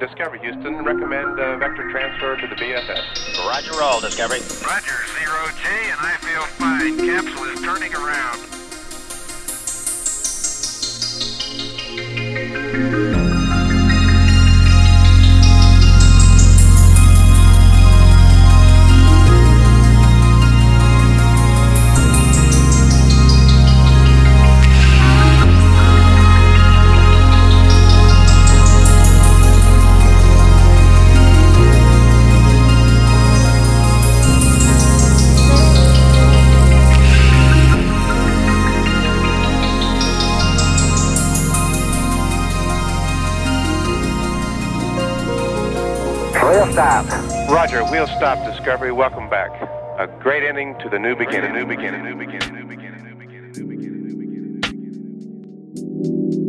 Discovery, 0.00 0.38
Houston. 0.40 0.82
Recommend 0.82 1.38
uh, 1.38 1.58
vector 1.58 1.90
transfer 1.90 2.34
to 2.34 2.46
the 2.46 2.54
VSS. 2.54 3.36
Roger 3.46 3.78
roll, 3.78 4.00
Discovery. 4.00 4.40
Roger, 4.66 4.96
zero 5.20 5.46
G, 5.60 5.68
and 5.92 6.00
I 6.00 6.16
feel 6.24 6.42
fine. 6.56 6.96
Capsule 6.96 7.44
is 7.44 7.60
turning 7.60 7.94
around. 7.94 8.59
Wheel 48.00 48.16
stop, 48.16 48.38
Discovery. 48.50 48.92
Welcome 48.92 49.28
back. 49.28 49.50
A 49.98 50.06
great 50.22 50.42
ending 50.42 50.74
to 50.78 50.88
the 50.88 50.98
new 50.98 51.14
beginning. 51.14 51.52
New 51.52 51.66
beginning. 51.66 52.02
New 52.02 52.16
beginning. 52.16 52.54
New 52.54 52.64
beginning. 52.64 53.02
New 53.02 53.16
beginning. 53.18 53.52
New 53.52 53.66
beginning. 53.66 54.60
New 54.62 54.78
beginning. 55.20 55.20
morning, 56.00 56.30
good 56.30 56.39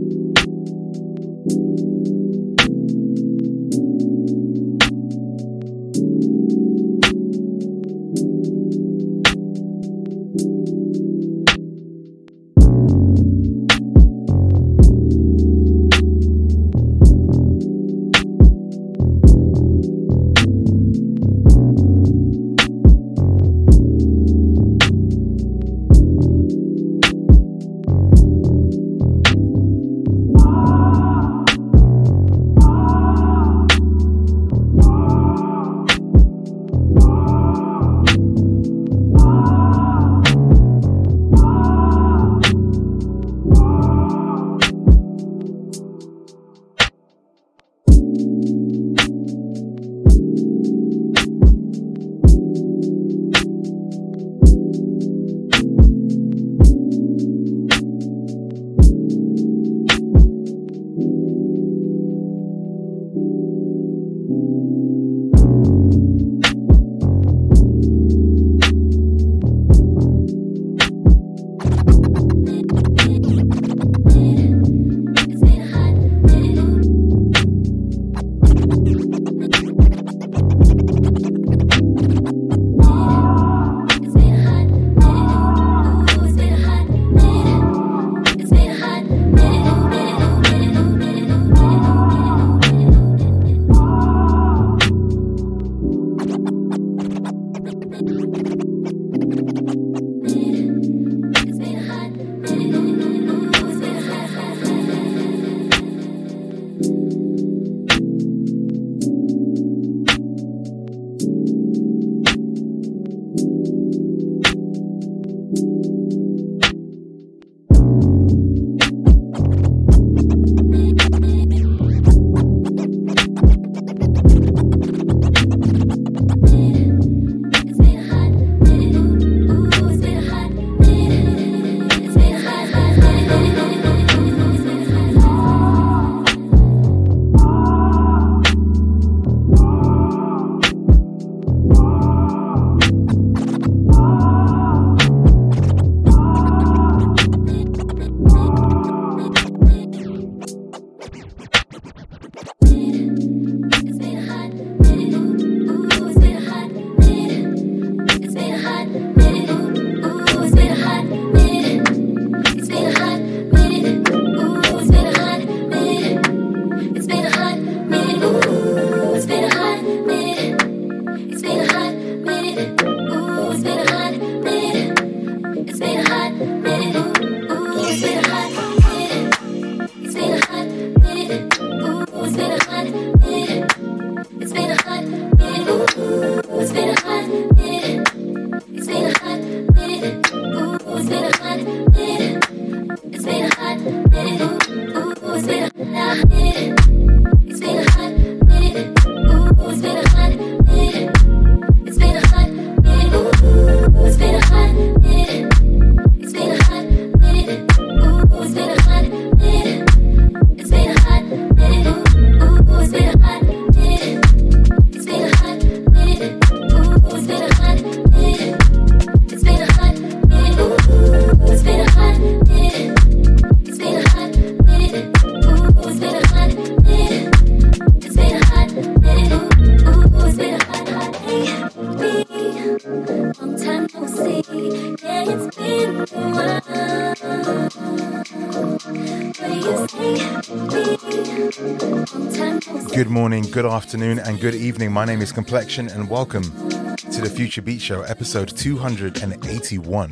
afternoon, 243.91 244.19
and 244.19 244.39
good 244.39 244.55
evening. 244.55 244.89
My 244.89 245.03
name 245.03 245.21
is 245.21 245.33
Complexion, 245.33 245.89
and 245.89 246.09
welcome 246.09 246.43
to 246.43 247.19
the 247.19 247.29
Future 247.29 247.61
Beats 247.61 247.83
Show, 247.83 248.03
episode 248.03 248.47
281. 248.47 250.11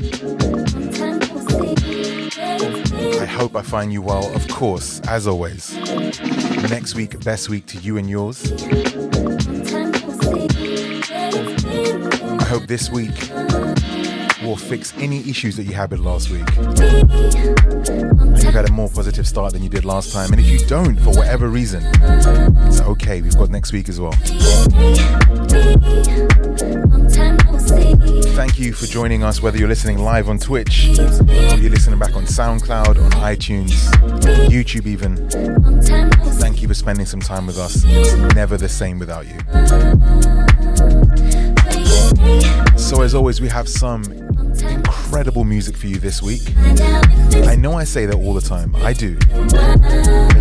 I 3.22 3.26
hope 3.26 3.56
I 3.56 3.62
find 3.62 3.94
you 3.94 4.02
well, 4.02 4.36
of 4.36 4.46
course, 4.50 5.00
as 5.08 5.28
always. 5.28 5.74
Next 6.70 6.94
week, 6.96 7.24
best 7.24 7.48
week 7.48 7.68
to 7.68 7.78
you 7.78 7.96
and 7.96 8.10
yours. 8.10 8.52
I 12.38 12.44
hope 12.44 12.68
this 12.68 12.90
week 12.90 13.16
will 14.50 14.57
fix 14.57 14.94
any 14.98 15.19
issues 15.30 15.56
that 15.57 15.66
you 15.66 15.74
had 15.75 15.92
with 15.92 16.00
last 16.00 16.31
week. 16.31 16.42
And 16.57 16.80
you've 18.44 18.54
had 18.54 18.68
a 18.68 18.72
more 18.72 18.90
positive 18.90 19.28
start 19.28 19.54
than 19.54 19.62
you 19.62 19.69
did 19.69 19.86
last 19.86 20.12
time. 20.12 20.31
And 20.31 20.42
if 20.42 20.48
you 20.48 20.57
don't, 20.66 21.00
for 21.00 21.12
whatever 21.12 21.50
reason, 21.50 21.84
it's 22.66 22.81
okay. 22.81 23.22
We've 23.22 23.38
got 23.38 23.51
next 23.51 23.72
week 23.74 23.90
as 23.90 24.00
well. 24.01 24.13
Thank 28.34 28.57
you 28.57 28.74
for 28.74 28.88
joining 28.88 29.22
us, 29.24 29.44
whether 29.44 29.60
you're 29.60 29.68
listening 29.68 30.00
live 30.00 30.30
on 30.30 30.40
Twitch, 30.40 30.98
or 30.98 31.57
you're 31.57 31.69
listening 31.69 32.00
back 32.00 32.16
on 32.16 32.24
SoundCloud, 32.24 32.98
on 33.04 33.12
iTunes, 33.22 33.69
YouTube, 34.50 34.88
even. 34.88 35.30
Thank 36.40 36.63
you 36.63 36.68
for 36.68 36.74
spending 36.74 37.06
some 37.06 37.19
time 37.19 37.45
with 37.45 37.60
us. 37.60 37.84
It's 37.86 38.16
never 38.34 38.57
the 38.57 38.69
same 38.69 38.98
without 38.98 39.28
you. 39.28 39.38
So, 42.78 43.04
as 43.04 43.13
always, 43.13 43.40
we 43.40 43.48
have 43.50 43.69
some 43.69 44.19
incredible 45.19 45.44
music 45.44 45.75
for 45.75 45.88
you 45.88 45.98
this 45.98 46.21
week. 46.21 46.39
I 47.45 47.57
know 47.57 47.74
I 47.74 47.83
say 47.83 48.06
that 48.06 48.16
all 48.16 48.33
the 48.33 48.39
time, 48.39 48.74
I 48.77 48.94
do. 48.94 49.18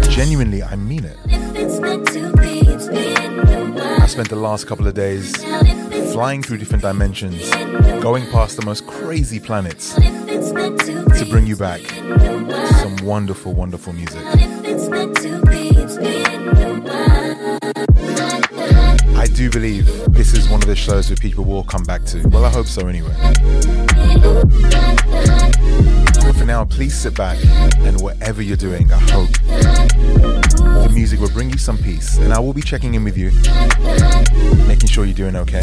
Genuinely, 0.08 0.62
I 0.62 0.76
mean 0.76 1.04
it. 1.04 1.16
I 4.00 4.06
spent 4.06 4.28
the 4.28 4.36
last 4.36 4.68
couple 4.68 4.86
of 4.86 4.94
days 4.94 5.34
flying 6.12 6.44
through 6.44 6.58
different 6.58 6.82
dimensions, 6.84 7.50
going 8.00 8.30
past 8.30 8.54
the 8.56 8.64
most 8.64 8.86
crazy 8.86 9.40
planets 9.40 9.96
to 9.96 11.26
bring 11.28 11.48
you 11.48 11.56
back 11.56 11.80
some 11.80 12.98
wonderful, 13.04 13.54
wonderful 13.54 13.92
music. 13.92 14.22
I 19.28 19.30
do 19.30 19.50
believe 19.50 19.86
this 20.14 20.32
is 20.32 20.48
one 20.48 20.62
of 20.62 20.66
the 20.66 20.74
shows 20.74 21.10
that 21.10 21.20
people 21.20 21.44
will 21.44 21.62
come 21.62 21.84
back 21.84 22.02
to. 22.06 22.26
Well, 22.28 22.46
I 22.46 22.48
hope 22.48 22.66
so 22.66 22.88
anyway. 22.88 23.14
But 26.24 26.34
for 26.34 26.46
now, 26.46 26.64
please 26.64 26.94
sit 26.94 27.14
back 27.14 27.38
and 27.80 28.00
whatever 28.00 28.40
you're 28.40 28.56
doing, 28.56 28.90
I 28.90 28.98
hope 28.98 29.30
the 29.46 30.90
music 30.92 31.20
will 31.20 31.28
bring 31.28 31.50
you 31.50 31.58
some 31.58 31.76
peace. 31.76 32.16
And 32.18 32.32
I 32.32 32.38
will 32.40 32.54
be 32.54 32.62
checking 32.62 32.94
in 32.94 33.04
with 33.04 33.18
you, 33.18 33.30
making 34.66 34.88
sure 34.88 35.04
you're 35.04 35.14
doing 35.14 35.36
okay. 35.36 35.62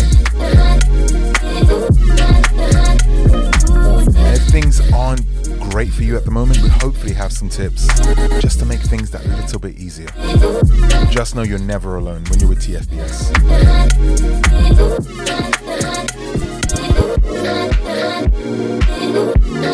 And 4.16 4.36
if 4.38 4.44
things 4.44 4.80
aren't 4.94 5.26
great 5.76 5.92
for 5.92 6.04
you 6.04 6.16
at 6.16 6.24
the 6.24 6.32
moment, 6.32 6.58
we 6.62 6.70
hopefully 6.70 7.12
have 7.12 7.34
some 7.34 7.50
tips 7.50 7.86
just 8.40 8.60
to 8.60 8.66
make 8.66 8.80
things 8.80 9.12
that 9.12 9.26
little 9.26 9.60
bit 9.60 9.78
easier. 9.78 10.08
Just 11.10 11.36
know 11.36 11.42
you're 11.42 11.60
never 11.60 11.98
alone 11.98 12.24
when 12.30 12.40
you're 12.40 12.48
with 12.48 12.66
TFBS. 12.66 13.36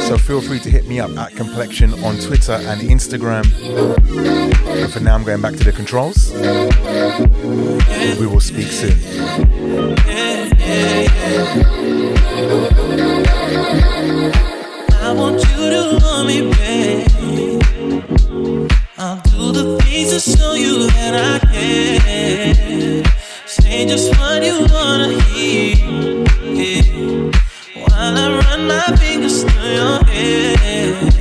So 0.08 0.18
feel 0.18 0.42
free 0.42 0.58
to 0.62 0.72
hit 0.72 0.88
me 0.88 1.00
up 1.00 1.12
at 1.12 1.36
Complexion 1.36 1.94
on 2.04 2.18
Twitter 2.18 2.54
and 2.54 2.82
Instagram. 2.82 3.46
And 4.82 4.92
for 4.92 5.02
now, 5.02 5.14
I'm 5.14 5.24
going 5.24 5.40
back 5.40 5.54
to 5.54 5.64
the 5.64 5.72
controls. 5.72 6.32
We 8.20 8.26
will 8.26 8.40
speak 8.40 8.70
soon. 8.70 8.98
My 28.68 28.96
fingers 28.98 29.44
through 29.44 29.74
your 29.74 30.04
hair. 30.06 31.21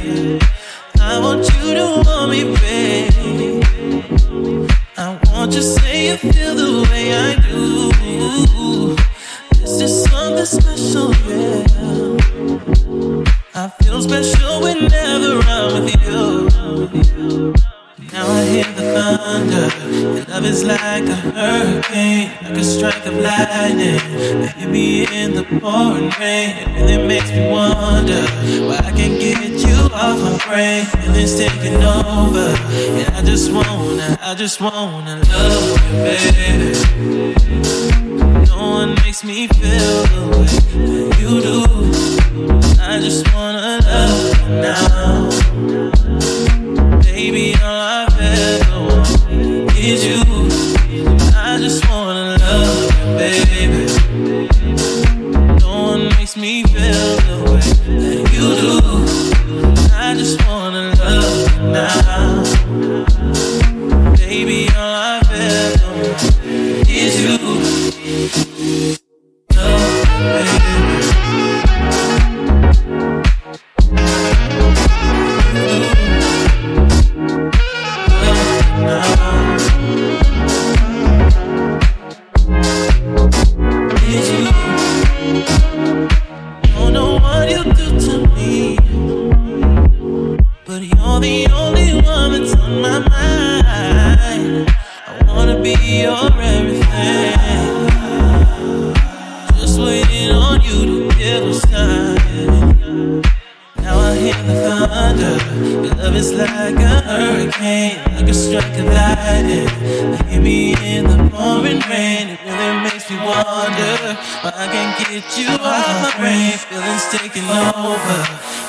Just 34.41 34.59
wanna 34.59 35.17
love 35.17 35.50
on 100.31 100.61
you 100.63 101.09
to 101.09 101.19
give 101.19 101.45
a 101.45 101.55
sign. 101.55 103.23
Now 103.77 103.99
I 103.99 104.15
hear 104.17 104.43
the 104.49 104.55
thunder. 104.65 105.37
Your 105.85 105.95
love 105.95 106.17
is 106.17 106.33
like 106.33 106.77
a 106.77 107.01
hurricane, 107.03 107.99
like 108.15 108.29
a 108.29 108.35
strike 108.35 108.79
of 108.79 108.87
lightning. 108.87 109.69
Me 110.41 110.73
in 110.83 111.05
the 111.05 111.19
pouring 111.29 111.81
rain. 111.91 112.31
It 112.33 112.41
really 112.47 112.81
makes 112.83 113.11
me 113.11 113.17
wonder 113.19 114.17
why 114.41 114.53
I 114.57 114.67
can't 114.73 114.97
get 114.97 115.37
you 115.37 115.51
off 115.53 116.01
my 116.01 116.13
brain. 116.17 116.57
Feelings 116.57 117.05
taking 117.13 117.45
over. 117.45 118.21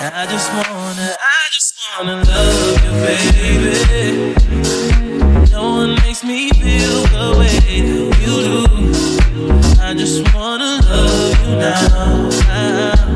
I 0.04 0.28
just 0.30 0.52
wanna, 0.52 1.16
I 1.18 1.48
just 1.50 1.80
wanna 1.96 2.16
love 2.28 2.84
you, 2.84 2.92
baby. 3.08 4.36
No 5.50 5.64
one 5.80 5.96
makes 6.04 6.24
me 6.26 6.50
feel 6.50 7.04
the 7.16 7.38
way 7.40 7.48
that 7.48 7.72
you 7.80 8.12
do. 8.20 8.92
I 9.82 9.94
just 9.94 10.20
wanna 10.36 10.61
now. 11.56 13.11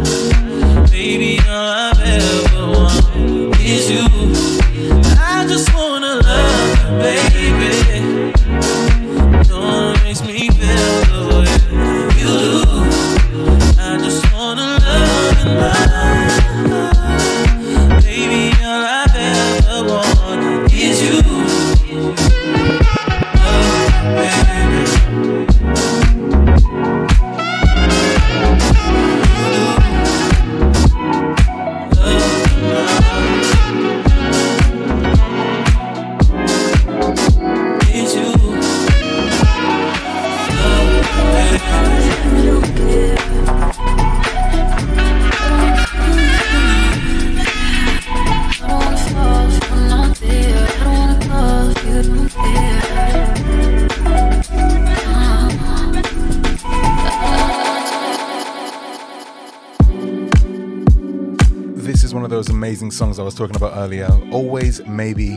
Songs 63.06 63.20
I 63.20 63.24
was 63.24 63.36
talking 63.36 63.56
about 63.56 63.78
earlier. 63.78 64.10
Always 64.32 64.84
Maybe 64.88 65.36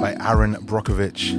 by 0.00 0.14
Aaron 0.20 0.54
Brockovich. 0.56 1.38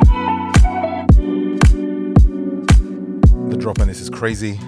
The 3.51 3.57
drop 3.57 3.79
on 3.79 3.87
this 3.87 3.99
is 3.99 4.09
crazy. 4.09 4.59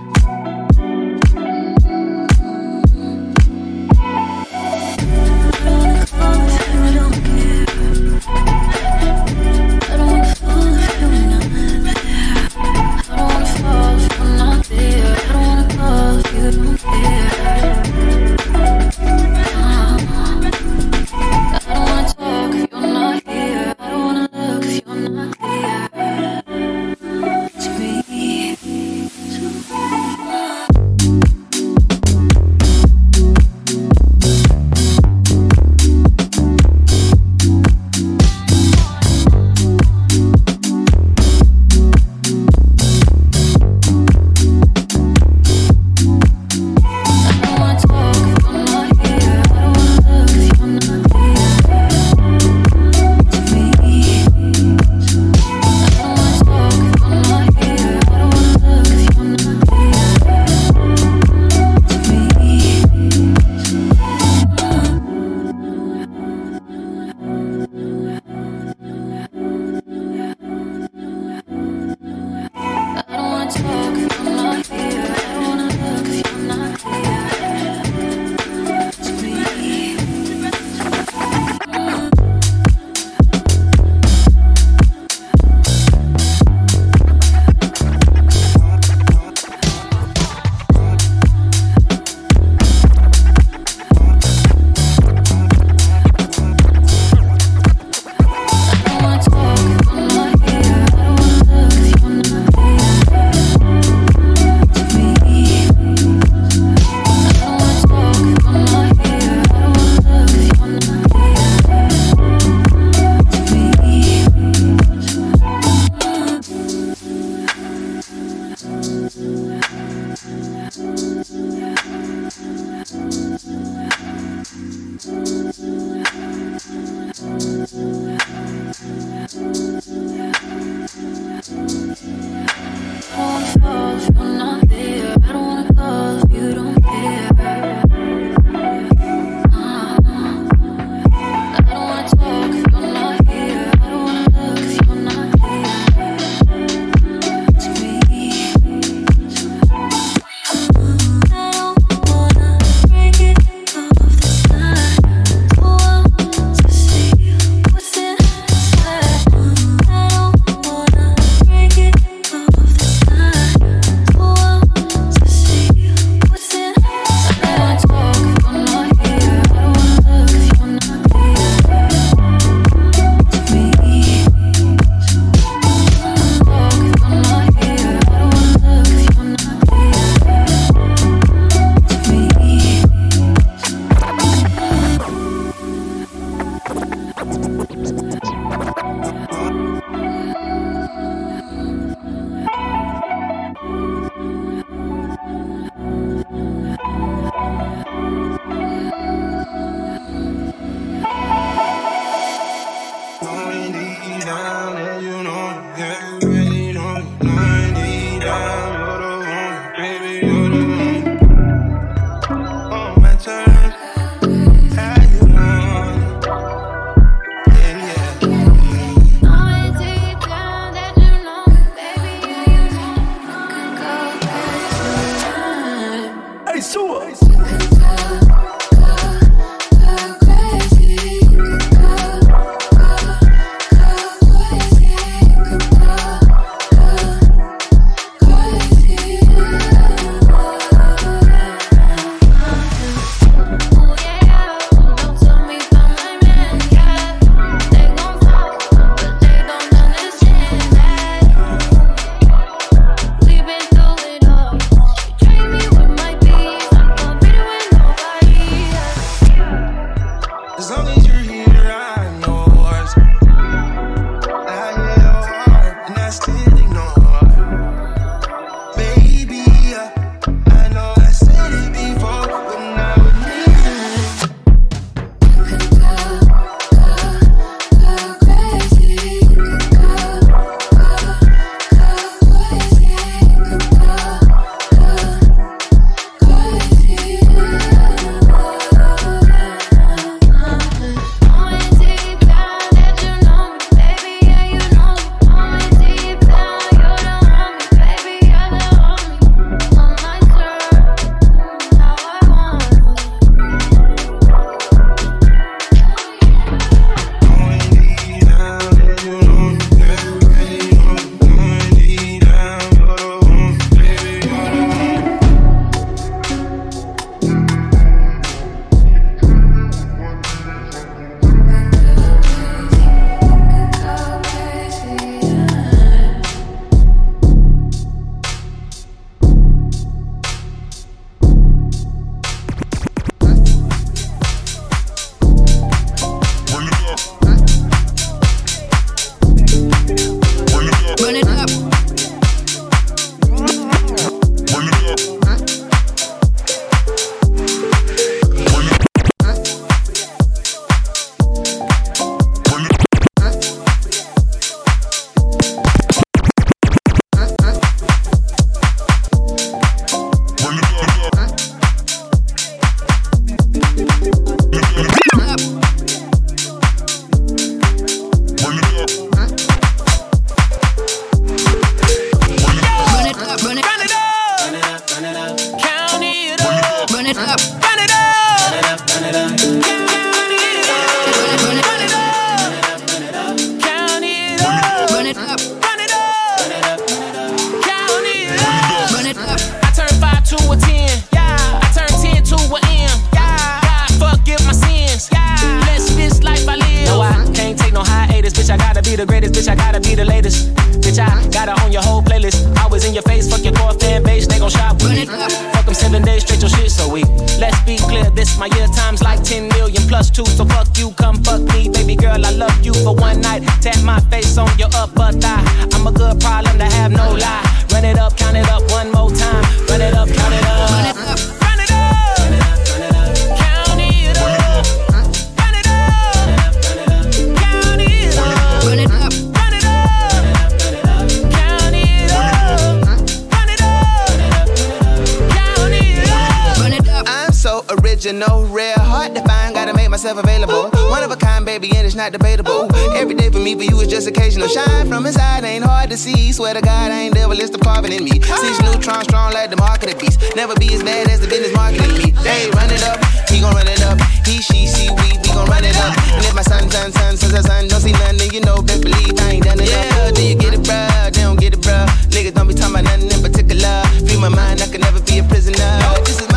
Available. 440.59 440.89
One 440.89 441.03
of 441.03 441.11
a 441.11 441.15
kind, 441.15 441.45
baby, 441.45 441.71
and 441.75 441.85
it's 441.85 441.95
not 441.95 442.11
debatable. 442.11 442.69
Every 442.95 443.15
day 443.15 443.29
for 443.29 443.39
me, 443.39 443.55
for 443.55 443.63
you, 443.63 443.79
is 443.81 443.87
just 443.87 444.07
occasional. 444.07 444.47
Shine 444.47 444.87
from 444.87 445.05
inside, 445.05 445.43
ain't 445.43 445.63
hard 445.63 445.89
to 445.91 445.97
see. 445.97 446.31
Swear 446.31 446.53
to 446.53 446.61
God, 446.61 446.91
I 446.91 447.01
ain't 447.01 447.15
never 447.15 447.35
list 447.35 447.53
of 447.53 447.61
carving 447.61 447.93
in 447.93 448.03
me. 448.03 448.11
Six 448.11 448.29
ah. 448.31 448.71
neutrons 448.71 449.03
strong 449.05 449.33
like 449.33 449.49
the 449.49 449.57
market 449.57 449.93
of 449.93 449.99
beast. 449.99 450.19
Never 450.35 450.55
be 450.55 450.73
as 450.73 450.83
bad 450.83 451.09
as 451.09 451.21
the 451.21 451.27
business 451.27 451.53
marketing 451.53 451.97
me. 451.97 452.11
They 452.23 452.49
run 452.51 452.69
it 452.71 452.83
up, 452.83 452.99
he 453.29 453.39
gon' 453.39 453.53
run 453.53 453.67
it 453.67 453.81
up. 453.83 453.99
He, 454.25 454.41
she, 454.41 454.67
see, 454.67 454.89
we, 454.89 455.07
we 455.21 455.29
gon' 455.29 455.47
run 455.47 455.63
it 455.63 455.75
up. 455.77 455.95
And 456.15 456.25
if 456.25 456.35
my 456.35 456.41
son, 456.41 456.69
son, 456.69 456.91
son, 456.91 457.17
son, 457.17 457.29
son, 457.29 457.43
son 457.43 457.67
don't 457.67 457.81
see 457.81 457.93
nothing, 457.93 458.31
you 458.33 458.41
know, 458.41 458.61
best 458.61 458.83
believe 458.83 459.13
I 459.19 459.39
ain't 459.39 459.43
done 459.43 459.59
it. 459.59 459.69
Yeah, 459.69 460.11
do 460.11 460.21
you 460.25 460.35
get 460.35 460.53
it, 460.53 460.61
bruh? 460.61 461.13
They 461.13 461.21
don't 461.21 461.39
get 461.39 461.53
it, 461.53 461.61
bruh. 461.61 461.87
Niggas 462.09 462.33
don't 462.33 462.47
be 462.47 462.53
talking 462.53 462.75
about 462.75 462.83
nothing 462.85 463.11
in 463.11 463.21
particular. 463.21 463.83
Free 464.05 464.19
my 464.19 464.29
mind, 464.29 464.61
I 464.61 464.67
can 464.67 464.81
never 464.81 465.01
be 465.01 465.19
a 465.19 465.23
prisoner. 465.23 465.71
This 466.05 466.21
is 466.21 466.28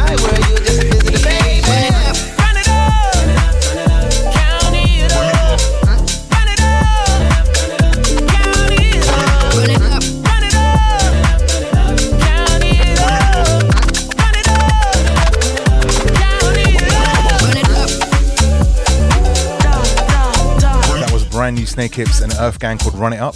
Snakehips 21.72 22.22
and 22.22 22.30
Earthgang 22.32 22.78
called 22.78 22.94
Run 22.96 23.14
It 23.14 23.20
Up. 23.20 23.34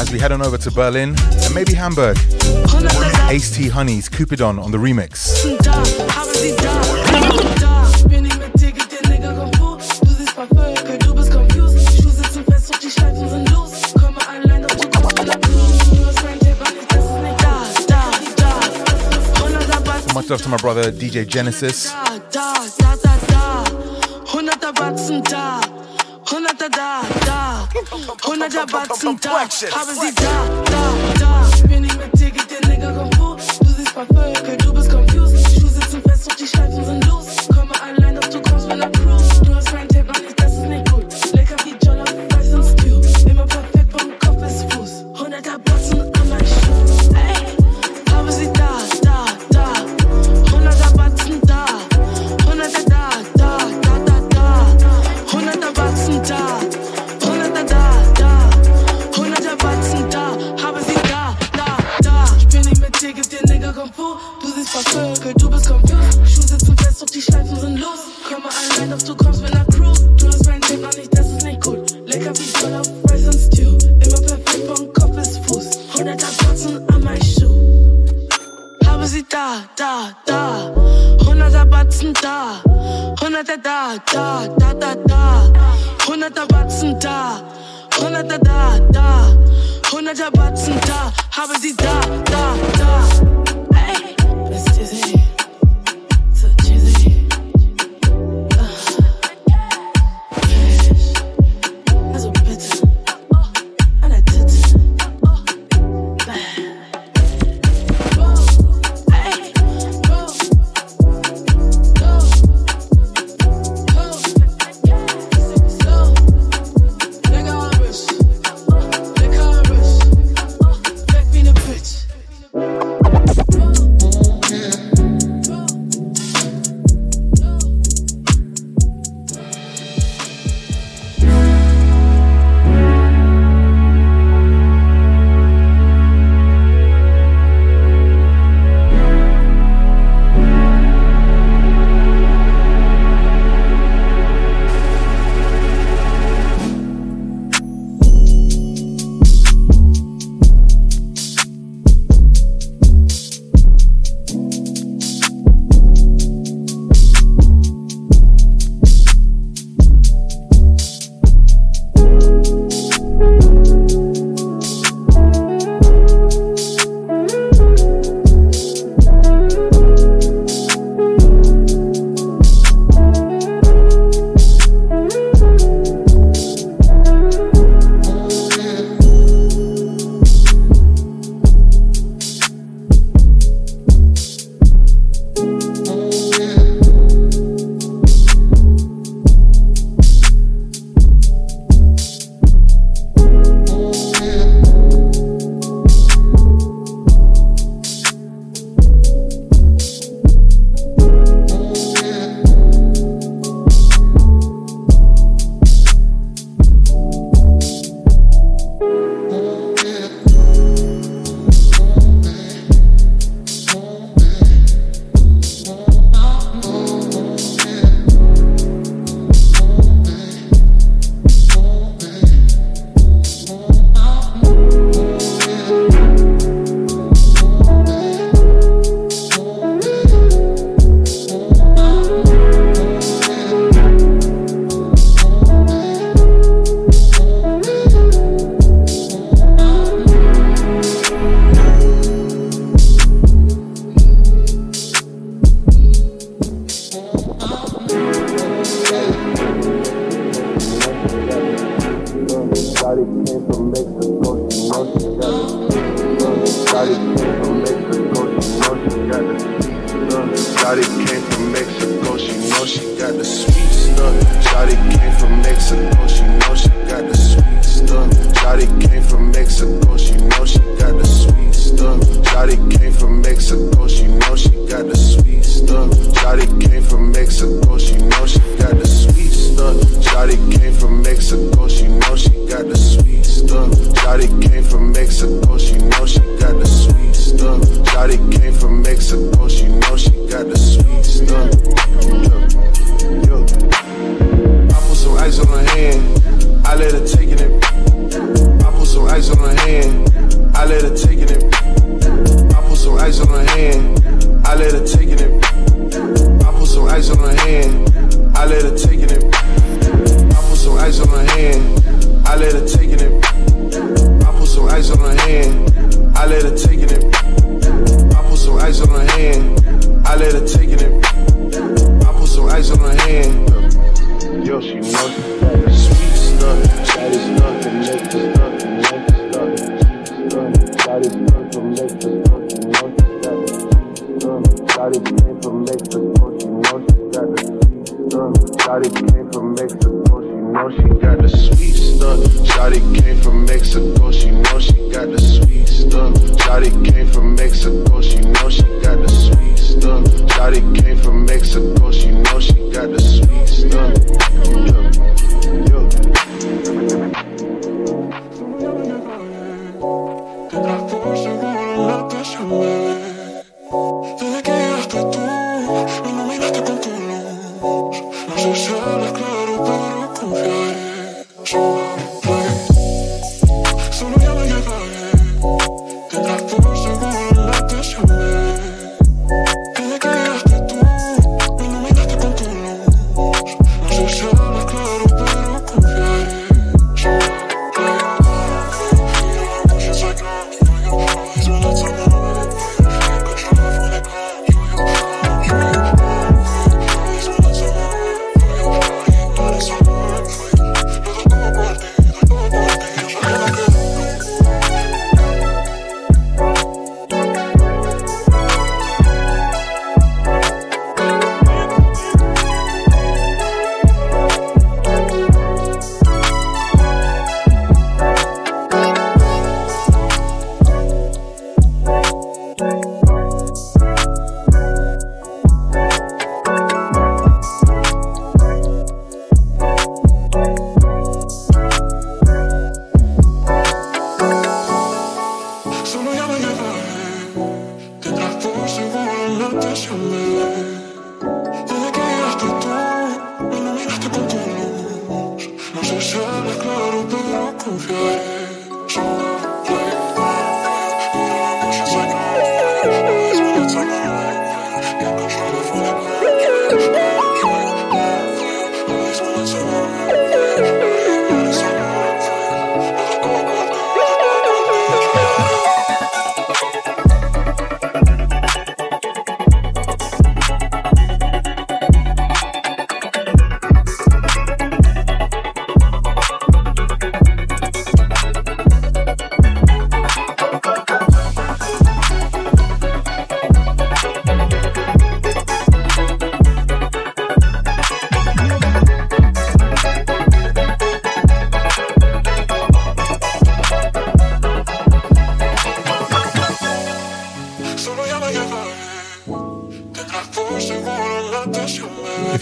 As 0.00 0.10
we 0.10 0.18
head 0.18 0.32
on 0.32 0.40
over 0.40 0.56
to 0.56 0.70
Berlin 0.70 1.14
and 1.18 1.54
maybe 1.54 1.74
Hamburg, 1.74 2.16
Ace 3.28 3.54
Tee 3.54 3.68
Hunnies 3.68 4.10
Cupidon 4.10 4.58
on 4.58 4.70
the 4.70 4.78
remix. 4.78 5.28
Much 20.14 20.30
love 20.30 20.42
to 20.42 20.48
my 20.48 20.56
brother 20.56 20.90
DJ 20.90 21.26
Genesis. 21.26 21.92
Da, 27.92 28.28
hunderte 28.28 28.66
Batzen 28.66 29.20
da, 29.20 29.30
haben 29.30 29.94
sie 30.00 30.14
da, 30.14 30.62
da, 30.64 30.94
da. 31.18 31.61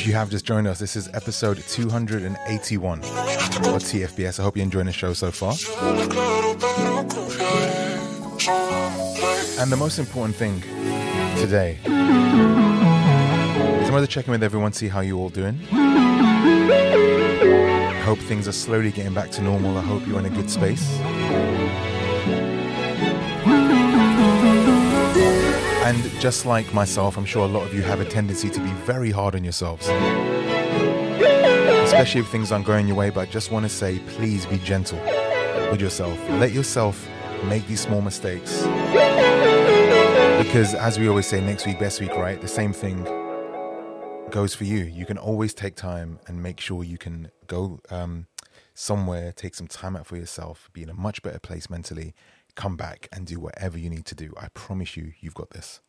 If 0.01 0.07
you 0.07 0.15
have 0.15 0.31
just 0.31 0.47
joined 0.47 0.67
us, 0.67 0.79
this 0.79 0.97
is 0.97 1.09
episode 1.13 1.59
281 1.59 3.01
of 3.01 3.05
TFBS. 3.05 4.41
I 4.41 4.43
hope 4.43 4.57
you're 4.57 4.65
enjoying 4.65 4.87
the 4.87 4.93
show 4.93 5.13
so 5.13 5.31
far. 5.31 5.53
And 9.61 9.71
the 9.71 9.77
most 9.77 9.99
important 9.99 10.37
thing 10.37 10.63
today 11.37 11.81
is 11.85 11.91
I 13.91 13.91
wanted 13.93 14.07
to 14.07 14.11
check 14.11 14.25
in 14.25 14.31
with 14.31 14.43
everyone, 14.43 14.73
see 14.73 14.89
how 14.89 15.01
you 15.01 15.19
all 15.19 15.29
doing. 15.29 15.61
I 15.71 16.73
Hope 18.03 18.21
things 18.21 18.49
are 18.49 18.53
slowly 18.53 18.93
getting 18.93 19.13
back 19.13 19.31
to 19.33 19.43
normal. 19.43 19.77
I 19.77 19.83
hope 19.83 20.07
you're 20.07 20.19
in 20.19 20.25
a 20.25 20.31
good 20.31 20.49
space. 20.49 20.99
And 25.91 26.21
just 26.21 26.47
like 26.47 26.73
myself, 26.73 27.17
I'm 27.17 27.25
sure 27.25 27.45
a 27.45 27.49
lot 27.49 27.67
of 27.67 27.75
you 27.75 27.83
have 27.83 27.99
a 27.99 28.05
tendency 28.05 28.49
to 28.49 28.61
be 28.61 28.71
very 28.87 29.11
hard 29.11 29.35
on 29.35 29.43
yourselves. 29.43 29.89
Especially 31.85 32.21
if 32.21 32.29
things 32.29 32.53
aren't 32.53 32.65
going 32.65 32.87
your 32.87 32.97
way, 32.97 33.11
but 33.11 33.23
I 33.23 33.27
just 33.27 33.51
want 33.51 33.65
to 33.65 33.69
say 33.69 33.99
please 34.11 34.47
be 34.47 34.59
gentle 34.59 35.01
with 35.69 35.81
yourself. 35.81 36.17
Let 36.29 36.53
yourself 36.53 37.09
make 37.47 37.67
these 37.67 37.81
small 37.81 38.03
mistakes. 38.03 38.63
Because 40.39 40.77
as 40.77 40.97
we 40.97 41.09
always 41.09 41.27
say, 41.27 41.41
next 41.41 41.67
week, 41.67 41.81
best 41.81 42.01
week, 42.01 42.15
right? 42.15 42.41
The 42.41 42.47
same 42.47 42.73
thing 42.73 43.03
goes 44.31 44.55
for 44.55 44.63
you. 44.63 44.85
You 44.85 45.07
can 45.07 45.19
always 45.19 45.53
take 45.53 45.75
time 45.75 46.21
and 46.29 46.41
make 46.41 46.61
sure 46.61 46.85
you 46.85 46.99
can 46.99 47.33
go 47.49 47.81
um, 47.91 48.29
somewhere, 48.75 49.33
take 49.33 49.57
some 49.57 49.67
time 49.67 49.97
out 49.97 50.07
for 50.07 50.17
yourself, 50.17 50.71
be 50.73 50.85
in 50.85 50.89
a 50.89 50.95
much 50.95 51.21
better 51.21 51.41
place 51.41 51.69
mentally, 51.69 52.15
come 52.61 52.77
back 52.77 53.09
and 53.11 53.27
do 53.27 53.41
whatever 53.41 53.79
you 53.79 53.89
need 53.89 54.05
to 54.05 54.15
do. 54.15 54.35
I 54.39 54.49
promise 54.49 54.95
you, 54.95 55.15
you've 55.21 55.33
got 55.33 55.49
this. 55.49 55.81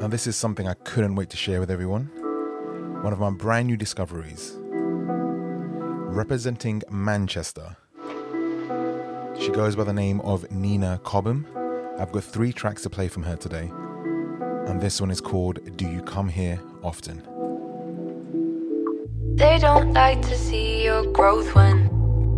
Now, 0.00 0.08
this 0.08 0.26
is 0.26 0.34
something 0.34 0.66
I 0.66 0.74
couldn't 0.74 1.14
wait 1.14 1.30
to 1.30 1.36
share 1.36 1.60
with 1.60 1.70
everyone. 1.70 2.06
One 3.04 3.12
of 3.12 3.20
my 3.20 3.30
brand 3.30 3.68
new 3.68 3.76
discoveries. 3.76 4.56
Representing 4.58 6.82
Manchester. 6.90 7.76
She 9.38 9.50
goes 9.50 9.76
by 9.76 9.84
the 9.84 9.92
name 9.92 10.20
of 10.22 10.50
Nina 10.50 11.00
Cobham. 11.04 11.46
I've 12.00 12.10
got 12.10 12.24
three 12.24 12.52
tracks 12.52 12.82
to 12.82 12.90
play 12.90 13.06
from 13.06 13.22
her 13.22 13.36
today. 13.36 13.70
And 14.66 14.80
this 14.80 15.00
one 15.00 15.12
is 15.12 15.20
called 15.20 15.60
Do 15.76 15.88
You 15.88 16.02
Come 16.02 16.28
Here 16.28 16.60
Often? 16.82 17.22
They 19.36 19.58
don't 19.60 19.92
like 19.92 20.22
to 20.22 20.36
see 20.36 20.82
your 20.82 21.04
growth 21.12 21.54
when 21.54 21.95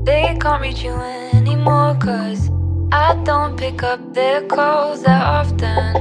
They 0.08 0.38
can't 0.40 0.62
reach 0.62 0.82
you 0.84 0.94
anymore, 0.94 1.94
cause 2.00 2.50
I 2.90 3.14
don't 3.24 3.58
pick 3.58 3.82
up 3.82 4.00
their 4.14 4.40
calls 4.46 5.02
that 5.02 5.22
often. 5.22 5.92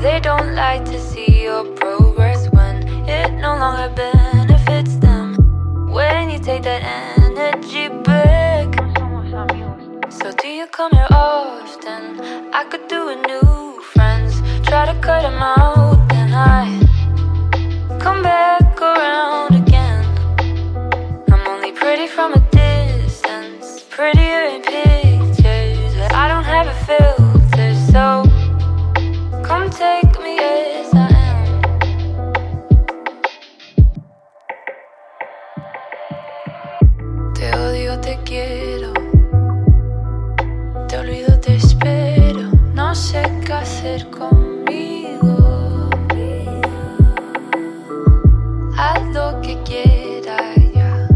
They 0.00 0.20
don't 0.20 0.54
like 0.54 0.84
to 0.84 1.00
see 1.00 1.42
your 1.42 1.64
progress 1.74 2.48
when 2.52 2.86
it 3.08 3.32
no 3.40 3.56
longer 3.58 3.92
benefits 3.96 4.94
them. 4.98 5.34
When 5.90 6.30
you 6.30 6.38
take 6.38 6.62
that 6.62 6.82
energy 7.18 7.88
back. 8.04 8.68
So 10.12 10.30
do 10.40 10.46
you 10.46 10.68
come 10.68 10.92
here 10.92 11.08
often? 11.10 12.20
I 12.54 12.62
could 12.70 12.86
do 12.86 13.08
a 13.08 13.16
new 13.26 13.80
friends. 13.92 14.40
Try 14.68 14.86
to 14.86 14.94
cut 15.00 15.22
them 15.22 15.42
out, 15.42 15.98
then 16.10 16.32
I 16.32 16.78
come 17.98 18.22
back 18.22 18.65
hacer 43.86 44.10
conmigo. 44.10 45.90
Haz 48.76 49.02
lo 49.14 49.40
que 49.40 49.62
quieras 49.62 50.56
ya. 50.74 51.08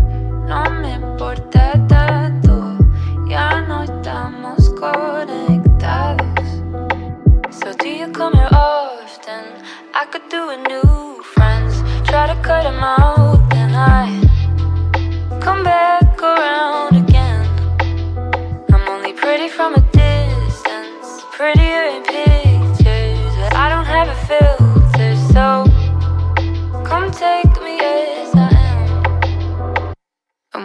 No 0.46 0.70
me 0.80 0.94
importa 0.94 1.72
tanto. 1.88 2.78
Ya 3.28 3.60
no 3.62 3.82
estamos 3.82 4.70
conectados. 4.70 6.62
So 7.50 7.72
do 7.74 7.88
you 7.88 8.12
come 8.12 8.34
here 8.34 8.48
often? 8.52 9.44
I 9.94 10.06
could 10.10 10.28
do 10.30 10.50
a 10.50 10.56
new 10.56 11.22
friends. 11.34 11.82
Try 12.04 12.26
to 12.28 12.36
cut 12.42 12.62
them 12.62 12.82
out, 12.82 13.50
then 13.50 13.74
I 13.74 14.20
come 15.40 15.64
back 15.64 15.89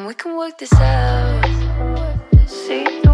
we 0.08 0.14
can 0.14 0.36
work 0.36 0.58
this 0.58 0.74
out. 0.74 1.46
Si 2.48 3.05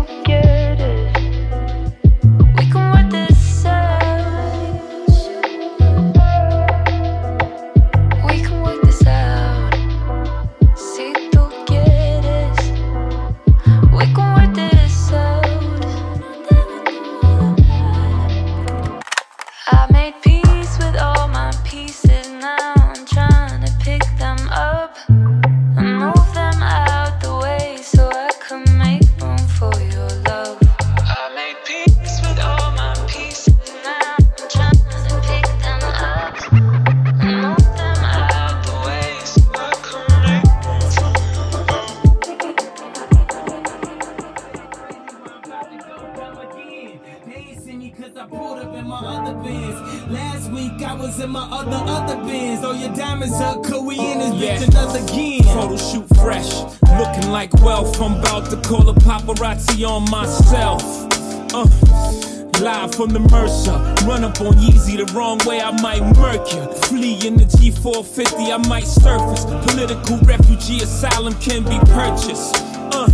450, 67.82 68.52
I 68.52 68.58
might 68.70 68.86
surface. 68.86 69.44
Political 69.72 70.20
refugee 70.20 70.84
asylum 70.84 71.34
can 71.40 71.64
be 71.64 71.80
purchased. 71.90 72.54
Uh, 72.94 73.10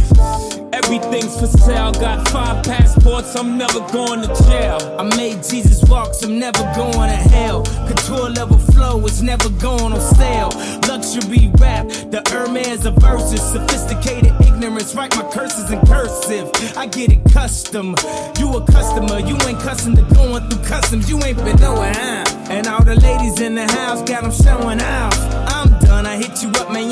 everything's 0.73 1.39
for 1.39 1.47
sale. 1.47 1.93
Got 1.93 2.27
five 2.27 2.65
passports, 2.65 3.33
I'm 3.37 3.57
never 3.57 3.79
going 3.91 4.21
to 4.21 4.27
jail. 4.43 4.77
I 4.99 5.03
made 5.15 5.41
Jesus 5.41 5.81
walks, 5.89 6.21
I'm 6.23 6.37
never 6.37 6.59
going 6.75 7.09
to 7.09 7.15
hell. 7.15 7.63
Couture 7.87 8.29
level 8.29 8.57
flow, 8.57 8.99
it's 9.05 9.21
never 9.21 9.49
going 9.49 9.93
on 9.93 10.01
sale. 10.01 10.49
Luxury 10.89 11.49
rap, 11.59 11.87
the 12.11 12.21
Hermes 12.27 12.85
of 12.85 12.95
verses. 12.95 13.41
Sophisticated 13.41 14.33
ignorance, 14.41 14.93
write 14.95 15.15
my 15.15 15.23
curses 15.31 15.71
in 15.71 15.79
cursive. 15.85 16.51
I 16.75 16.87
get 16.87 17.13
it 17.13 17.23
custom. 17.31 17.95
You 18.37 18.53
a 18.57 18.65
customer, 18.65 19.19
you 19.19 19.37
ain't 19.47 19.59
custom. 19.59 19.95
to 19.95 20.01
going 20.13 20.49
through 20.49 20.65
customs. 20.65 21.09
You 21.09 21.23
ain't 21.23 21.37
been 21.37 21.55
nowhere, 21.55 21.93
huh? 21.95 22.26
And 22.49 22.65
all 22.65 22.81
the 22.81 22.95
ladies 22.95 23.41
in 23.41 23.55
the 23.55 23.67
house 23.67 24.01
got 24.03 24.21
them 24.23 24.31
showing 24.31 24.79
out. 24.79 25.13
I'm 25.51 25.77
done, 25.79 26.05
I 26.05 26.15
hit 26.15 26.41
you 26.41 26.49
up, 26.51 26.71
man. 26.71 26.89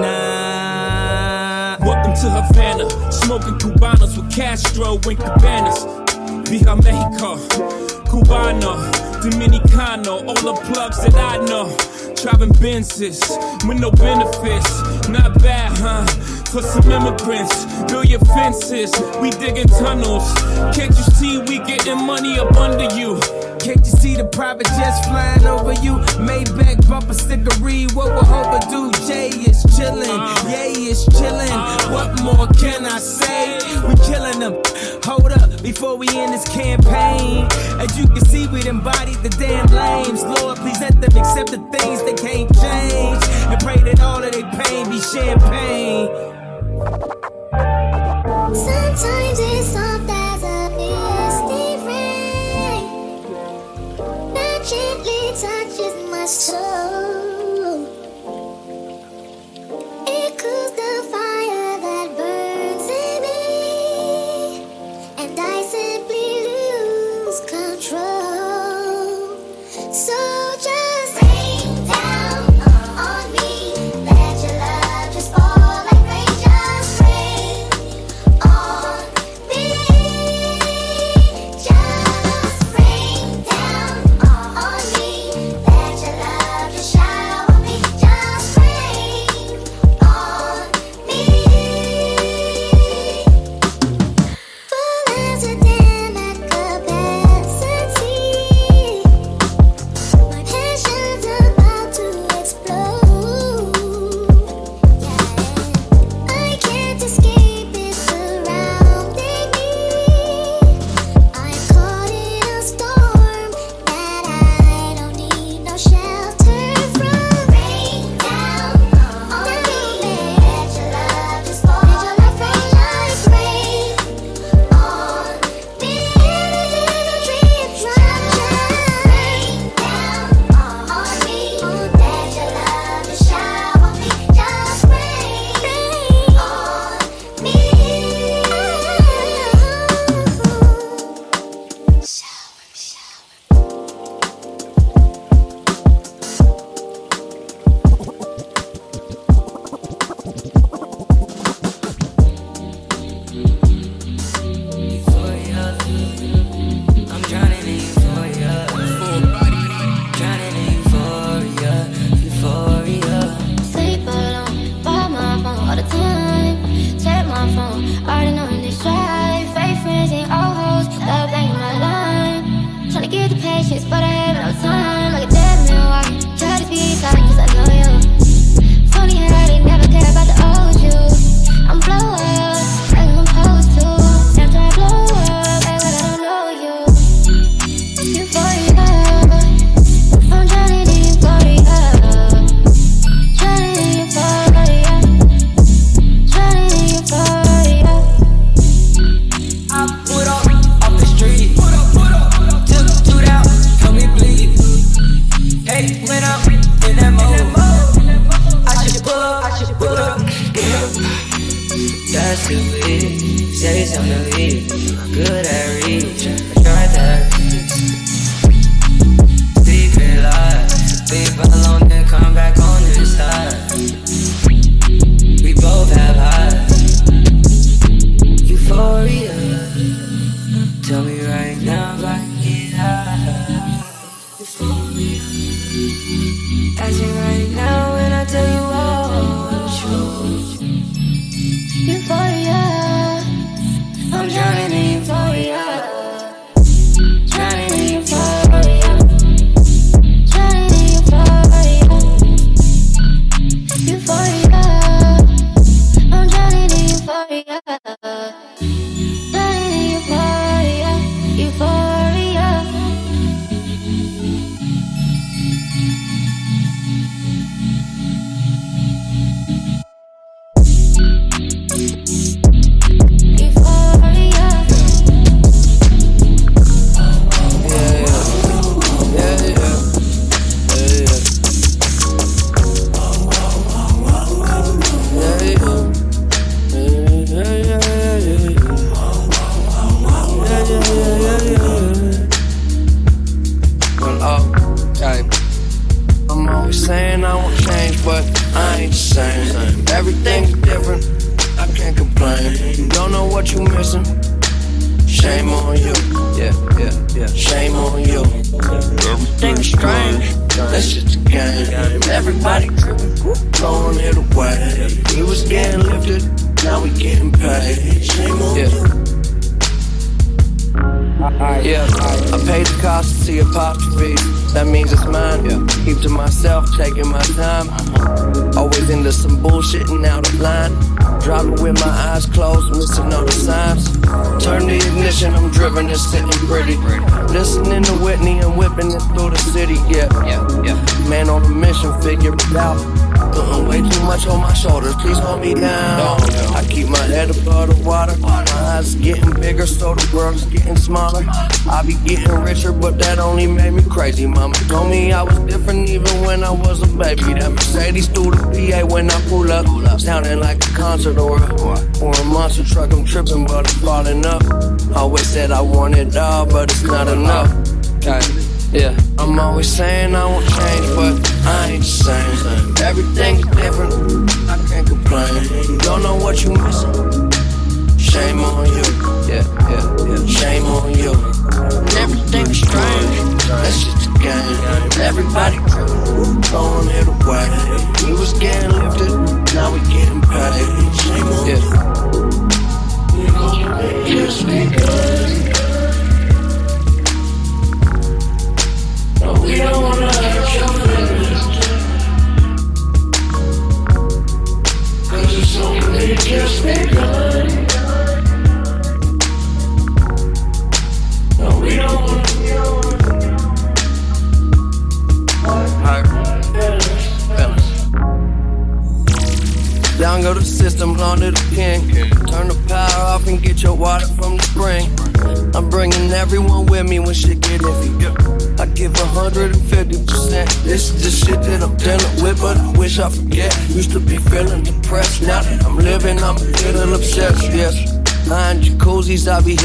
Nah. 0.00 1.76
Welcome 1.84 2.14
to 2.14 2.30
Havana, 2.30 2.88
smoking 3.10 3.58
Cubanos 3.58 4.16
with 4.16 4.30
Castro 4.32 4.94
and 4.94 5.18
Cabanas. 5.18 5.84
Viva 6.48 6.76
Mexico, 6.76 7.36
Cubano, 8.06 8.76
Dominicano, 9.22 10.24
all 10.24 10.34
the 10.34 10.54
plugs 10.70 10.98
that 11.02 11.16
I 11.16 11.38
know. 11.46 11.76
Driving 12.22 12.54
Benzes 12.54 13.20
with 13.66 13.80
no 13.80 13.90
benefits, 13.90 15.08
not 15.08 15.42
bad, 15.42 15.76
huh? 15.78 16.06
For 16.56 16.62
some 16.62 16.90
immigrants, 16.90 17.66
build 17.84 18.08
your 18.08 18.20
fences, 18.20 18.90
we 19.20 19.28
digging 19.28 19.68
tunnels. 19.68 20.32
Can't 20.74 20.88
you 20.88 21.04
see 21.12 21.36
we 21.36 21.58
getting 21.58 22.06
money 22.06 22.38
up 22.38 22.56
under 22.56 22.88
you? 22.96 23.20
Can't 23.60 23.84
you 23.84 23.92
see 24.00 24.16
the 24.16 24.24
private 24.24 24.66
jets 24.68 25.06
flying 25.06 25.44
over 25.44 25.74
you? 25.84 25.96
Maybach 26.16 26.88
bumper 26.88 27.12
stickery, 27.12 27.94
what 27.94 28.08
will 28.08 28.34
overdue? 28.34 28.90
Jay 29.06 29.28
is 29.28 29.64
chillin', 29.76 30.08
uh. 30.08 30.48
Yay 30.48 30.72
is 30.72 31.04
chillin'. 31.08 31.50
Uh. 31.50 31.92
What 31.92 32.22
more 32.22 32.46
can 32.46 32.86
I 32.86 33.00
say? 33.00 33.58
We 33.86 33.94
killing 34.06 34.38
them. 34.38 34.54
Hold 35.04 35.32
up, 35.32 35.62
before 35.62 35.96
we 35.96 36.08
end 36.08 36.32
this 36.32 36.48
campaign. 36.48 37.48
As 37.78 37.98
you 37.98 38.06
can 38.06 38.24
see, 38.24 38.46
we 38.46 38.66
embodied 38.66 39.18
the 39.18 39.28
damn 39.28 39.66
lames. 39.66 40.22
Lord, 40.22 40.56
please 40.56 40.80
let 40.80 40.98
them 41.02 41.14
accept 41.18 41.50
the 41.50 41.60
things 41.76 42.02
they 42.04 42.14
can't 42.14 42.48
change. 42.56 43.22
And 43.52 43.60
pray 43.60 43.76
that 43.76 44.00
all 44.00 44.24
of 44.24 44.32
their 44.32 44.50
pain 44.52 44.88
be 44.88 44.98
champagne. 45.00 46.35
Sometimes 48.54 49.38
it's 49.40 49.66
soft 49.72 49.95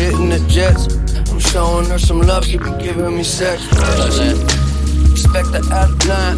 hitting 0.01 0.29
the 0.29 0.39
jets. 0.49 0.89
I'm 1.29 1.39
showing 1.39 1.85
her 1.85 1.99
some 1.99 2.21
love, 2.21 2.43
she 2.45 2.57
be 2.57 2.71
giving 2.81 3.15
me 3.15 3.23
sex. 3.23 3.61
Respect 5.11 5.51
the 5.53 5.61
out 5.71 5.93
of 5.93 6.05
line. 6.09 6.37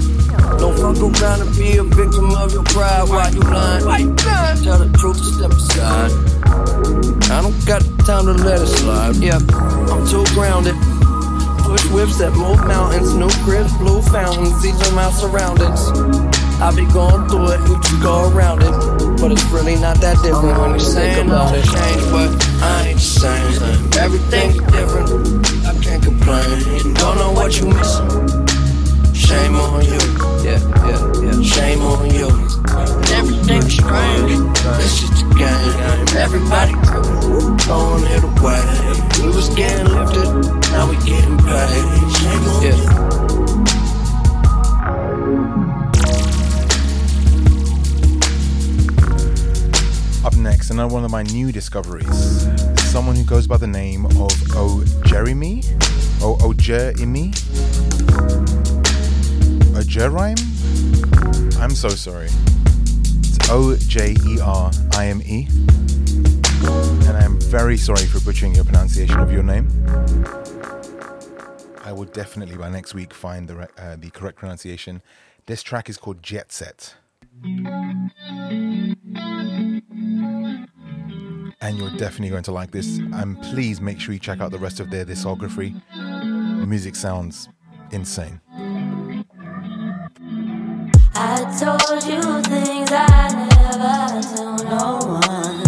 Don't 0.60 0.76
fuck 0.76 1.00
around 1.00 1.42
and 1.42 1.56
be 1.56 1.78
a 1.78 1.84
victim 1.84 2.32
of 2.36 2.52
your 2.52 2.64
pride. 2.64 3.08
Why 3.08 3.30
you 3.30 3.40
lying? 3.40 3.86
Why 3.86 3.98
you 4.00 4.12
lying? 4.28 4.64
Tell 4.64 4.80
the 4.80 4.92
truth, 5.00 5.18
step 5.18 5.52
aside. 5.52 6.12
I 7.32 7.42
don't 7.42 7.56
got 7.66 7.82
the 7.82 8.04
time 8.04 8.26
to 8.26 8.34
let 8.34 8.62
it 8.62 8.68
slide. 8.68 9.16
Yeah, 9.16 9.40
I'm 9.40 10.04
too 10.12 10.26
grounded. 10.36 10.76
Push 11.64 11.86
whips 11.96 12.18
that 12.20 12.34
move 12.36 12.60
mountains, 12.68 13.14
new 13.16 13.32
cribs, 13.48 13.72
blue 13.78 14.02
fountains. 14.02 14.62
These 14.62 14.76
are 14.84 14.92
my 14.94 15.10
surroundings. 15.12 16.43
I 16.64 16.74
be 16.74 16.86
going 16.94 17.28
through 17.28 17.52
it, 17.52 17.60
we 17.68 17.76
just 17.76 18.02
go 18.02 18.32
around 18.32 18.64
it. 18.64 18.72
But 19.20 19.34
it's 19.34 19.44
really 19.52 19.76
not 19.76 19.98
that 19.98 20.16
different 20.24 20.58
when 20.62 20.80
you 20.80 20.80
think 20.80 21.28
about 21.28 21.54
it. 21.54 21.66
Change, 21.66 22.04
but 22.08 22.32
I 22.64 22.88
ain't 22.88 22.96
the 22.96 23.04
same. 23.04 23.52
Everything's 24.00 24.64
different. 24.72 25.12
I 25.68 25.76
can't 25.84 26.02
complain. 26.02 26.64
You 26.80 26.94
don't 26.94 27.18
know 27.20 27.34
what 27.34 27.60
you 27.60 27.68
missing. 27.68 28.08
Shame 29.12 29.56
on 29.60 29.84
you. 29.84 30.00
Yeah, 30.40 30.64
yeah, 30.88 31.04
yeah. 31.20 31.44
Shame 31.44 31.82
on 31.84 32.08
you. 32.16 32.32
Everything's 33.12 33.76
strange. 33.76 34.32
It's 34.80 35.04
just 35.04 35.20
a 35.20 35.28
game. 35.36 36.16
Everybody 36.16 36.80
throwing 37.68 38.08
it 38.08 38.24
away. 38.24 38.64
We 39.20 39.36
was 39.36 39.50
getting 39.52 39.92
lifted, 39.92 40.32
now 40.72 40.88
we 40.90 40.96
getting 41.04 41.36
paid. 41.44 42.08
Shame 42.24 42.48
on 42.48 42.64
yeah. 42.64 42.80
you. 45.60 45.63
Next, 50.44 50.72
another 50.72 50.94
one 50.94 51.06
of 51.06 51.12
my 51.12 51.24
new 51.24 51.54
discoveries. 51.54 52.44
Someone 52.92 53.16
who 53.16 53.24
goes 53.24 53.48
by 53.48 53.56
the 53.56 53.66
name 53.66 54.06
of 54.06 54.34
O 54.56 54.84
Jeremy, 55.06 55.64
O 56.22 56.38
O 56.42 56.54
Jeremy, 56.54 57.32
O 59.72 59.82
Jerime. 59.88 60.38
I'm 61.60 61.72
so 61.72 61.88
sorry. 61.88 62.28
It's 63.20 63.50
O 63.50 63.78
J 63.78 64.16
E 64.28 64.42
R 64.42 64.70
I 64.96 65.08
M 65.08 65.22
E, 65.22 65.48
and 67.08 67.18
I'm 67.18 67.40
very 67.40 67.78
sorry 67.78 68.06
for 68.06 68.20
butchering 68.20 68.54
your 68.54 68.66
pronunciation 68.66 69.20
of 69.20 69.32
your 69.32 69.44
name. 69.44 69.70
I 71.86 71.94
will 71.94 72.06
definitely 72.06 72.58
by 72.58 72.70
next 72.70 72.94
week 72.94 73.14
find 73.14 73.48
the 73.48 73.70
uh, 73.78 73.96
the 73.96 74.10
correct 74.10 74.38
pronunciation. 74.38 75.02
This 75.46 75.64
track 75.64 75.90
is 75.90 75.98
called 75.98 76.22
Jet 76.22 76.52
Set. 76.52 76.96
And 81.64 81.78
you're 81.78 81.90
definitely 81.92 82.30
going 82.30 82.44
to 82.44 82.52
like 82.52 82.72
this. 82.72 82.98
And 82.98 83.42
please 83.42 83.80
make 83.80 84.00
sure 84.00 84.14
you 84.14 84.20
check 84.20 84.42
out 84.42 84.52
the 84.52 84.60
rest 84.60 84.80
of 84.80 84.90
their 84.90 85.06
discography. 85.06 85.82
The 85.94 86.66
music 86.68 86.96
sounds 86.96 87.50
insane. 87.92 88.42
I 91.16 91.46
told 91.58 92.04
you 92.06 92.22
things 92.44 92.90
I 92.92 93.48
never 93.50 94.22
told 94.36 94.66
no 94.66 95.00
one. 95.08 95.64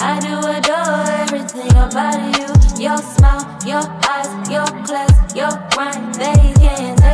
I 0.00 0.18
do 0.18 0.38
adore 0.38 1.06
everything 1.22 1.70
about 1.70 2.18
you. 2.36 2.48
Your 2.82 2.98
smile, 2.98 3.46
your 3.64 3.84
eyes, 4.08 4.50
your 4.50 4.66
class, 4.84 5.36
your 5.36 5.52
grind. 5.70 6.14
They 6.16 6.61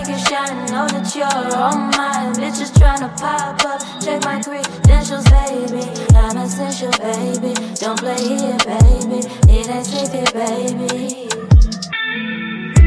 take 0.08 0.26
shine. 0.26 0.66
Know 0.66 0.86
that 0.88 1.14
you're 1.14 1.56
on 1.56 1.90
mine. 1.96 2.34
Bitches 2.34 2.72
tryna 2.72 3.10
pop 3.18 3.64
up. 3.64 3.80
Check 4.02 4.24
my 4.24 4.40
credentials, 4.40 5.24
baby. 5.28 5.84
I'm 6.16 6.36
essential, 6.36 6.92
baby. 6.98 7.54
Don't 7.76 7.98
play 7.98 8.16
here, 8.16 8.58
baby. 8.64 9.20
It 9.52 9.68
ain't 9.68 9.86
safe 9.86 10.12
here, 10.12 10.32
baby. 10.32 11.28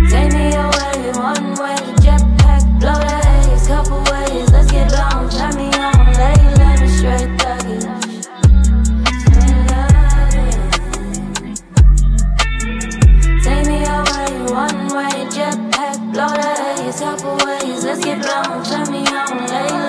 Take 0.09 0.33
me 0.33 0.47
away 0.53 0.97
one 1.15 1.55
way, 1.61 1.79
jetpack, 2.03 2.63
blow 2.81 2.99
the 2.99 3.17
haze, 3.27 3.67
couple 3.67 4.01
ways, 4.11 4.51
let's 4.51 4.69
get 4.69 4.89
blown, 4.89 5.29
turn 5.29 5.55
me 5.55 5.71
on, 5.79 6.13
lay, 6.19 6.35
let 6.59 6.81
me 6.81 6.87
straight 6.89 7.31
thug 7.39 7.69
it. 7.71 7.85
Take 13.41 13.65
me 13.67 13.79
away 13.85 14.33
one 14.51 14.79
way, 14.97 15.15
jetpack, 15.31 15.97
blow 16.11 16.27
the 16.27 16.50
haze, 16.91 16.99
couple 16.99 17.37
ways, 17.45 17.83
let's 17.83 18.03
get 18.03 18.21
blown, 18.21 18.63
turn 18.63 18.91
me 18.91 19.05
on, 19.07 19.47
lay, 19.47 19.80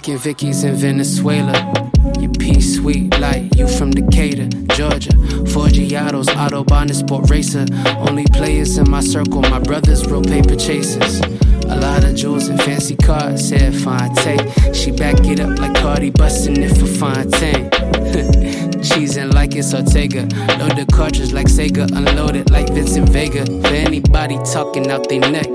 Rockin' 0.00 0.16
Vicky's 0.16 0.64
in 0.64 0.76
Venezuela. 0.76 1.52
You 2.18 2.30
pea 2.30 2.58
sweet 2.58 3.20
like 3.20 3.54
you 3.54 3.68
from 3.68 3.90
Decatur, 3.90 4.46
Georgia. 4.74 5.10
Forgiatos, 5.52 6.28
Autobahn, 6.28 6.84
and 6.84 6.96
Sport 6.96 7.28
Racer. 7.28 7.66
Only 8.08 8.24
players 8.32 8.78
in 8.78 8.88
my 8.88 9.00
circle, 9.00 9.42
my 9.42 9.58
brothers, 9.58 10.06
real 10.06 10.22
paper 10.22 10.56
chasers. 10.56 11.20
A 11.68 11.76
lot 11.76 12.02
of 12.02 12.16
jewels 12.16 12.48
and 12.48 12.58
fancy 12.62 12.96
cars, 12.96 13.46
said 13.46 13.74
fine 13.74 14.14
take. 14.14 14.40
She 14.74 14.90
back 14.90 15.22
it 15.26 15.38
up 15.38 15.58
like 15.58 15.74
Cardi, 15.74 16.08
bustin' 16.08 16.62
it 16.62 16.78
for 16.78 16.86
Fontaine. 16.86 17.68
Cheesing 18.80 19.34
like 19.34 19.54
it's 19.54 19.74
Ortega. 19.74 20.22
Load 20.58 20.78
the 20.78 20.86
cartridge 20.90 21.32
like 21.32 21.48
Sega, 21.48 21.94
unload 21.94 22.36
it 22.36 22.48
like 22.48 22.72
Vincent 22.72 23.10
Vega. 23.10 23.44
For 23.44 23.74
anybody 23.74 24.38
talking 24.50 24.90
out 24.90 25.10
their 25.10 25.20
neck. 25.20 25.48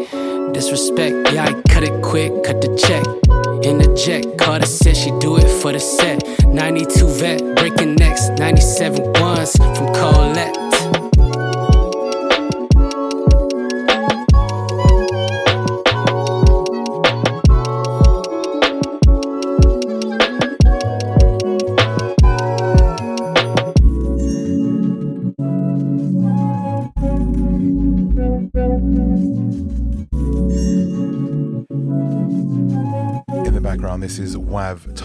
Disrespect, 0.53 1.33
yeah, 1.33 1.45
I 1.45 1.61
cut 1.67 1.81
it 1.81 1.99
quick, 2.03 2.31
cut 2.43 2.61
the 2.61 2.77
check. 2.77 3.34
In 3.65 3.79
the 3.79 3.91
jet, 3.95 4.37
Carter 4.37 4.67
said 4.67 4.95
she 4.95 5.09
do 5.19 5.37
it 5.37 5.49
for 5.59 5.71
the 5.73 5.79
set. 5.79 6.21
92 6.45 7.07
vet, 7.07 7.55
breaking 7.55 7.95
necks, 7.95 8.29
97 8.37 9.11
ones 9.13 9.55
from 9.55 9.91
Colette. 9.91 10.64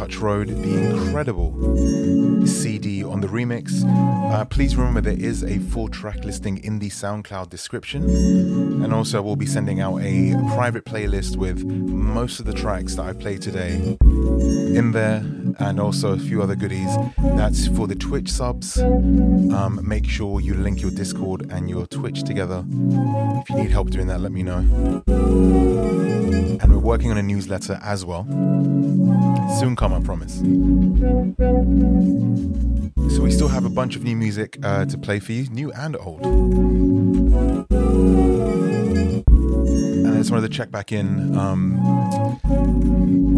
Touch 0.00 0.16
Road, 0.16 0.48
the 0.48 0.96
incredible 0.96 1.52
See 2.46 2.78
Dee 2.78 3.04
on 3.04 3.20
the 3.20 3.26
remix. 3.26 3.84
Uh, 4.32 4.46
please 4.46 4.74
remember 4.74 5.02
there 5.02 5.12
is 5.12 5.44
a 5.44 5.58
full 5.58 5.88
track 5.88 6.24
listing 6.24 6.56
in 6.64 6.78
the 6.78 6.88
SoundCloud 6.88 7.50
description. 7.50 8.08
And 8.82 8.94
also, 8.94 9.20
we'll 9.20 9.36
be 9.36 9.44
sending 9.44 9.78
out 9.78 9.98
a 9.98 10.32
private 10.54 10.86
playlist 10.86 11.36
with 11.36 11.62
most 11.66 12.40
of 12.40 12.46
the 12.46 12.54
tracks 12.54 12.94
that 12.94 13.02
I 13.02 13.12
played 13.12 13.42
today 13.42 13.98
in 14.00 14.92
there 14.92 15.22
and 15.58 15.78
also 15.78 16.14
a 16.14 16.18
few 16.18 16.42
other 16.42 16.56
goodies. 16.56 16.96
That's 17.18 17.66
for 17.66 17.86
the 17.86 17.94
Twitch 17.94 18.30
subs. 18.30 18.78
Um, 18.78 19.80
make 19.82 20.08
sure 20.08 20.40
you 20.40 20.54
link 20.54 20.80
your 20.80 20.92
Discord 20.92 21.52
and 21.52 21.68
your 21.68 21.86
Twitch 21.86 22.22
together. 22.22 22.64
If 22.66 23.50
you 23.50 23.56
need 23.56 23.70
help 23.70 23.90
doing 23.90 24.06
that, 24.06 24.22
let 24.22 24.32
me 24.32 24.44
know. 24.44 26.19
And 26.60 26.72
we're 26.72 26.78
working 26.78 27.10
on 27.10 27.16
a 27.16 27.22
newsletter 27.22 27.78
as 27.82 28.04
well. 28.04 28.24
Soon 29.58 29.76
come, 29.76 29.92
I 29.92 30.00
promise. 30.00 30.36
So 33.14 33.22
we 33.22 33.32
still 33.32 33.48
have 33.48 33.64
a 33.64 33.70
bunch 33.70 33.96
of 33.96 34.04
new 34.04 34.14
music 34.16 34.58
uh, 34.62 34.84
to 34.84 34.98
play 34.98 35.18
for 35.20 35.32
you, 35.32 35.48
new 35.50 35.72
and 35.72 35.96
old. 35.96 36.20
Just 40.30 40.36
wanted 40.36 40.52
to 40.52 40.56
check 40.56 40.70
back 40.70 40.92
in. 40.92 41.36
Um, 41.36 41.76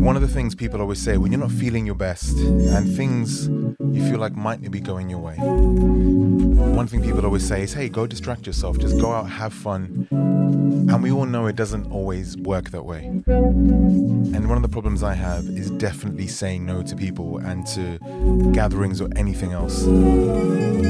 one 0.04 0.14
of 0.14 0.20
the 0.20 0.28
things 0.28 0.54
people 0.54 0.82
always 0.82 1.00
say 1.00 1.16
when 1.16 1.32
you're 1.32 1.40
not 1.40 1.50
feeling 1.50 1.86
your 1.86 1.94
best 1.94 2.36
and 2.36 2.94
things 2.94 3.48
you 3.48 4.06
feel 4.10 4.18
like 4.18 4.36
might 4.36 4.60
not 4.60 4.70
be 4.70 4.80
going 4.80 5.08
your 5.08 5.20
way, 5.20 5.36
one 5.36 6.86
thing 6.86 7.02
people 7.02 7.24
always 7.24 7.48
say 7.48 7.62
is, 7.62 7.72
hey, 7.72 7.88
go 7.88 8.06
distract 8.06 8.46
yourself, 8.46 8.78
just 8.78 9.00
go 9.00 9.10
out, 9.10 9.22
have 9.30 9.54
fun. 9.54 10.06
And 10.10 11.02
we 11.02 11.10
all 11.10 11.24
know 11.24 11.46
it 11.46 11.56
doesn't 11.56 11.90
always 11.90 12.36
work 12.36 12.68
that 12.72 12.84
way. 12.84 13.06
And 13.06 14.46
one 14.46 14.58
of 14.58 14.62
the 14.62 14.68
problems 14.68 15.02
I 15.02 15.14
have 15.14 15.46
is 15.46 15.70
definitely 15.70 16.26
saying 16.26 16.66
no 16.66 16.82
to 16.82 16.94
people 16.94 17.38
and 17.38 17.66
to 17.68 17.98
gatherings 18.52 19.00
or 19.00 19.08
anything 19.16 19.52
else. 19.52 19.86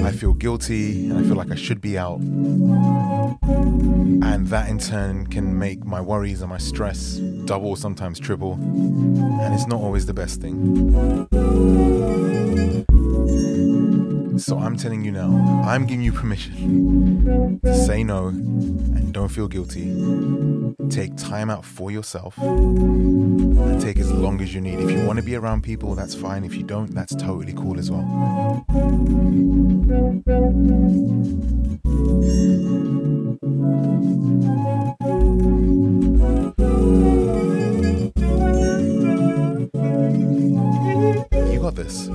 I 0.05 0.11
feel 0.11 0.33
guilty 0.33 1.09
and 1.11 1.19
I 1.19 1.23
feel 1.23 1.37
like 1.37 1.53
I 1.53 1.55
should 1.55 1.81
be 1.81 1.97
out. 1.97 2.19
And 4.25 4.47
that 4.49 4.69
in 4.69 4.79
turn 4.79 5.27
can 5.27 5.59
make 5.59 5.85
my 5.93 6.01
worries 6.01 6.41
and 6.41 6.49
my 6.49 6.57
stress 6.57 7.17
double, 7.45 7.77
sometimes 7.77 8.19
triple. 8.19 8.55
And 8.55 9.53
it's 9.53 9.67
not 9.67 9.79
always 9.79 10.07
the 10.07 10.15
best 10.15 10.41
thing. 10.41 11.29
So 14.39 14.59
I'm 14.59 14.79
telling 14.79 15.05
you 15.05 15.13
now, 15.13 15.63
I'm 15.67 15.85
giving 15.85 16.03
you 16.03 16.13
permission 16.13 17.61
to 17.63 17.85
say 17.85 18.03
no 18.03 18.29
and 18.29 19.13
don't 19.13 19.29
feel 19.29 19.49
guilty. 19.49 19.95
Take 20.89 21.15
time 21.17 21.51
out 21.51 21.65
for 21.65 21.91
yourself 21.91 22.39
and 22.39 23.79
take 23.79 23.99
as 23.99 24.11
long 24.11 24.41
as 24.41 24.55
you 24.55 24.63
need. 24.63 24.81
If 24.81 24.91
you 24.91 25.07
want 25.07 25.19
to 25.19 25.25
be 25.25 25.37
around 25.37 25.63
people, 25.63 25.95
that's 25.95 26.15
fine. 26.15 26.43
If 26.43 26.55
you 26.55 26.63
don't, 26.63 26.95
that's 26.95 27.15
totally 27.15 27.53
cool 27.53 27.79
as 27.79 27.91
well. 27.91 28.65
You 33.63 33.69
got 41.61 41.77
this. 41.77 42.09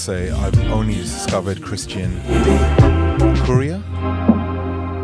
Say 0.00 0.30
I've 0.30 0.58
only 0.70 0.94
discovered 0.94 1.62
Christian 1.62 2.22
Kuria. 3.44 3.82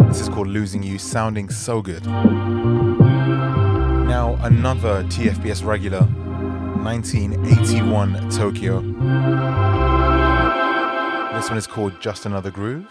This 0.09 0.23
is 0.23 0.31
called 0.31 0.49
Losing 0.49 0.83
You, 0.83 0.99
sounding 0.99 1.51
so 1.51 1.83
good. 1.83 2.07
Now, 4.07 4.39
another 4.41 5.05
TFBS 5.05 5.67
regular, 5.67 6.01
1981 6.01 8.31
Tokyo. 8.31 8.81
This 11.35 11.51
one 11.51 11.59
is 11.59 11.67
called 11.67 12.01
Just 12.01 12.25
Another 12.25 12.51
Groove, 12.51 12.89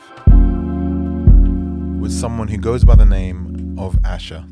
with 2.00 2.12
someone 2.12 2.48
who 2.48 2.60
goes 2.60 2.84
by 2.84 2.94
the 2.94 3.06
name 3.06 3.76
of 3.80 3.98
Asher. 4.06 4.46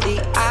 the 0.00 0.32
eye. 0.34 0.49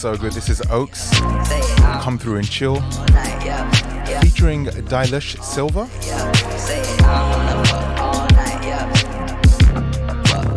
so 0.00 0.16
good. 0.16 0.32
This 0.32 0.48
is 0.48 0.62
Oaks, 0.70 1.10
Come 2.00 2.16
Through 2.18 2.36
and 2.36 2.50
Chill, 2.50 2.76
featuring 4.22 4.64
Dilushselva. 4.64 5.90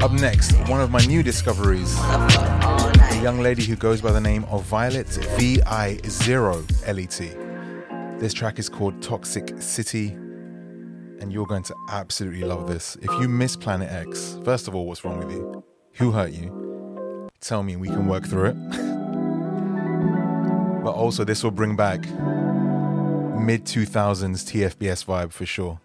Up 0.02 0.12
next, 0.14 0.54
one 0.70 0.80
of 0.80 0.92
my 0.92 1.04
new 1.08 1.22
discoveries 1.24 1.94
a 2.00 3.20
young 3.22 3.42
lady 3.42 3.66
who 3.66 3.76
goes 3.76 4.00
by 4.00 4.14
the 4.14 4.22
name 4.22 4.46
of 4.46 4.64
Violet 4.64 5.08
V 5.38 5.62
I 5.64 5.98
0 6.08 6.66
L 6.86 7.00
E 7.00 7.06
T. 7.06 7.28
This 8.20 8.34
track 8.34 8.60
is 8.60 8.70
called 8.70 9.02
Toxic 9.02 9.62
City 9.62 10.12
and 11.20 11.34
you're 11.34 11.48
going 11.48 11.64
to 11.64 11.76
absolutely 11.90 12.46
love 12.46 12.70
this. 12.70 12.96
If 13.02 13.12
you 13.20 13.28
miss 13.28 13.58
Planet 13.58 13.92
X, 13.92 14.40
first 14.46 14.70
of 14.70 14.76
all, 14.76 14.86
what's 14.86 15.04
wrong 15.04 15.20
with 15.20 15.32
you? 15.32 15.66
Who 15.96 16.12
hurt 16.12 16.32
you? 16.32 17.30
Tell 17.42 17.62
me, 17.62 17.76
we 17.76 17.90
can 17.90 18.08
work 18.08 18.26
through 18.26 18.46
it 18.46 18.56
but 20.84 20.92
also 20.92 21.24
this 21.24 21.44
will 21.44 21.52
bring 21.52 21.76
back 21.76 22.02
mid 23.40 23.66
2000s 23.66 24.44
TFBS 24.50 25.06
vibe 25.06 25.32
for 25.32 25.46
sure. 25.46 25.80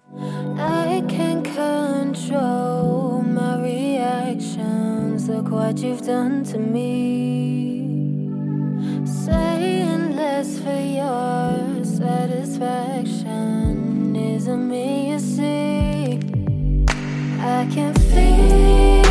I 0.59 1.05
can 1.09 1.43
control 1.43 3.23
my 3.23 3.61
reactions. 3.63 5.29
Look 5.29 5.51
what 5.51 5.79
you've 5.79 6.03
done 6.03 6.43
to 6.45 6.59
me. 6.59 8.29
Saying 9.05 10.17
less 10.17 10.59
for 10.59 10.81
your 11.01 11.85
satisfaction 11.85 14.17
isn't 14.17 14.69
me, 14.69 15.11
you 15.13 15.19
see. 15.19 16.21
I 17.41 17.69
can 17.73 17.95
feel. 17.95 19.08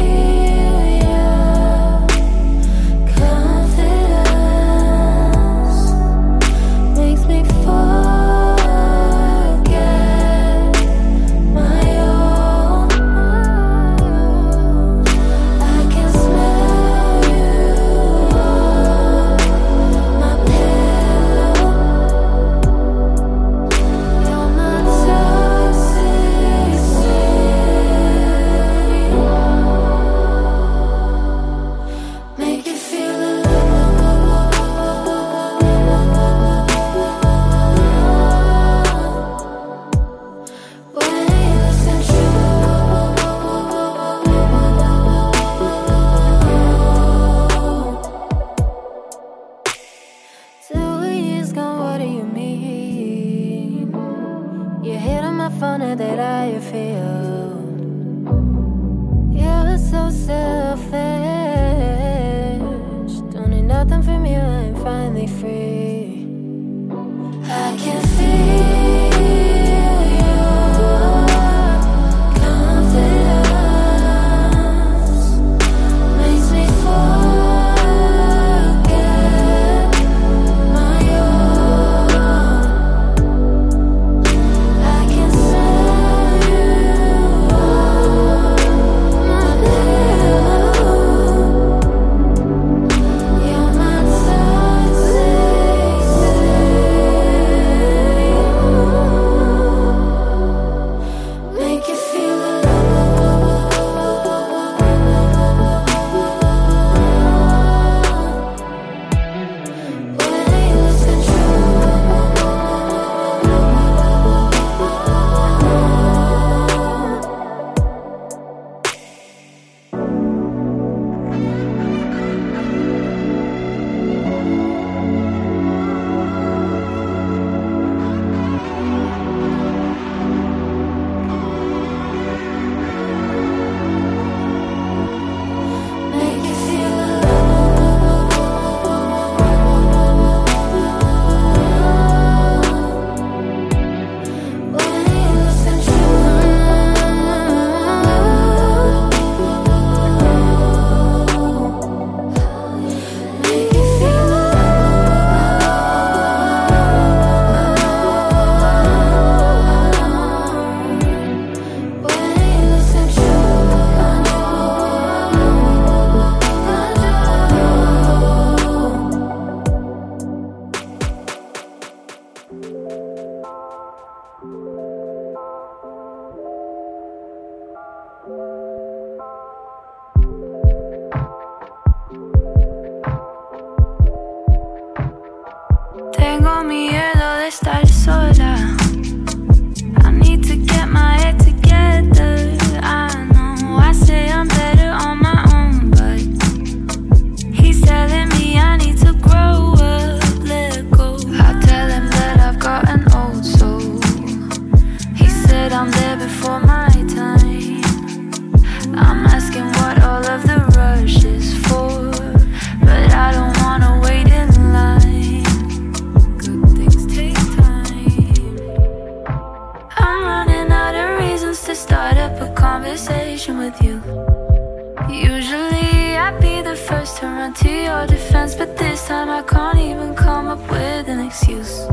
can't 229.48 229.80
even 229.80 230.14
come 230.14 230.48
up 230.48 230.60
with 230.70 231.08
an 231.08 231.20
excuse. 231.26 231.88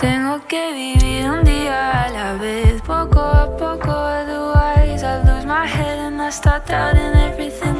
Tengo 0.00 0.40
que 0.48 0.72
vivir 0.72 1.26
un 1.26 1.44
día 1.44 2.04
a 2.04 2.10
la 2.10 2.34
vez, 2.34 2.80
poco 2.82 3.20
a 3.20 3.56
poco, 3.56 3.90
otherwise 3.90 5.02
I 5.02 5.22
lose 5.24 5.46
my 5.46 5.66
head 5.66 5.98
and 5.98 6.20
I 6.20 6.30
start 6.30 6.66
doubting 6.66 7.14
everything. 7.14 7.77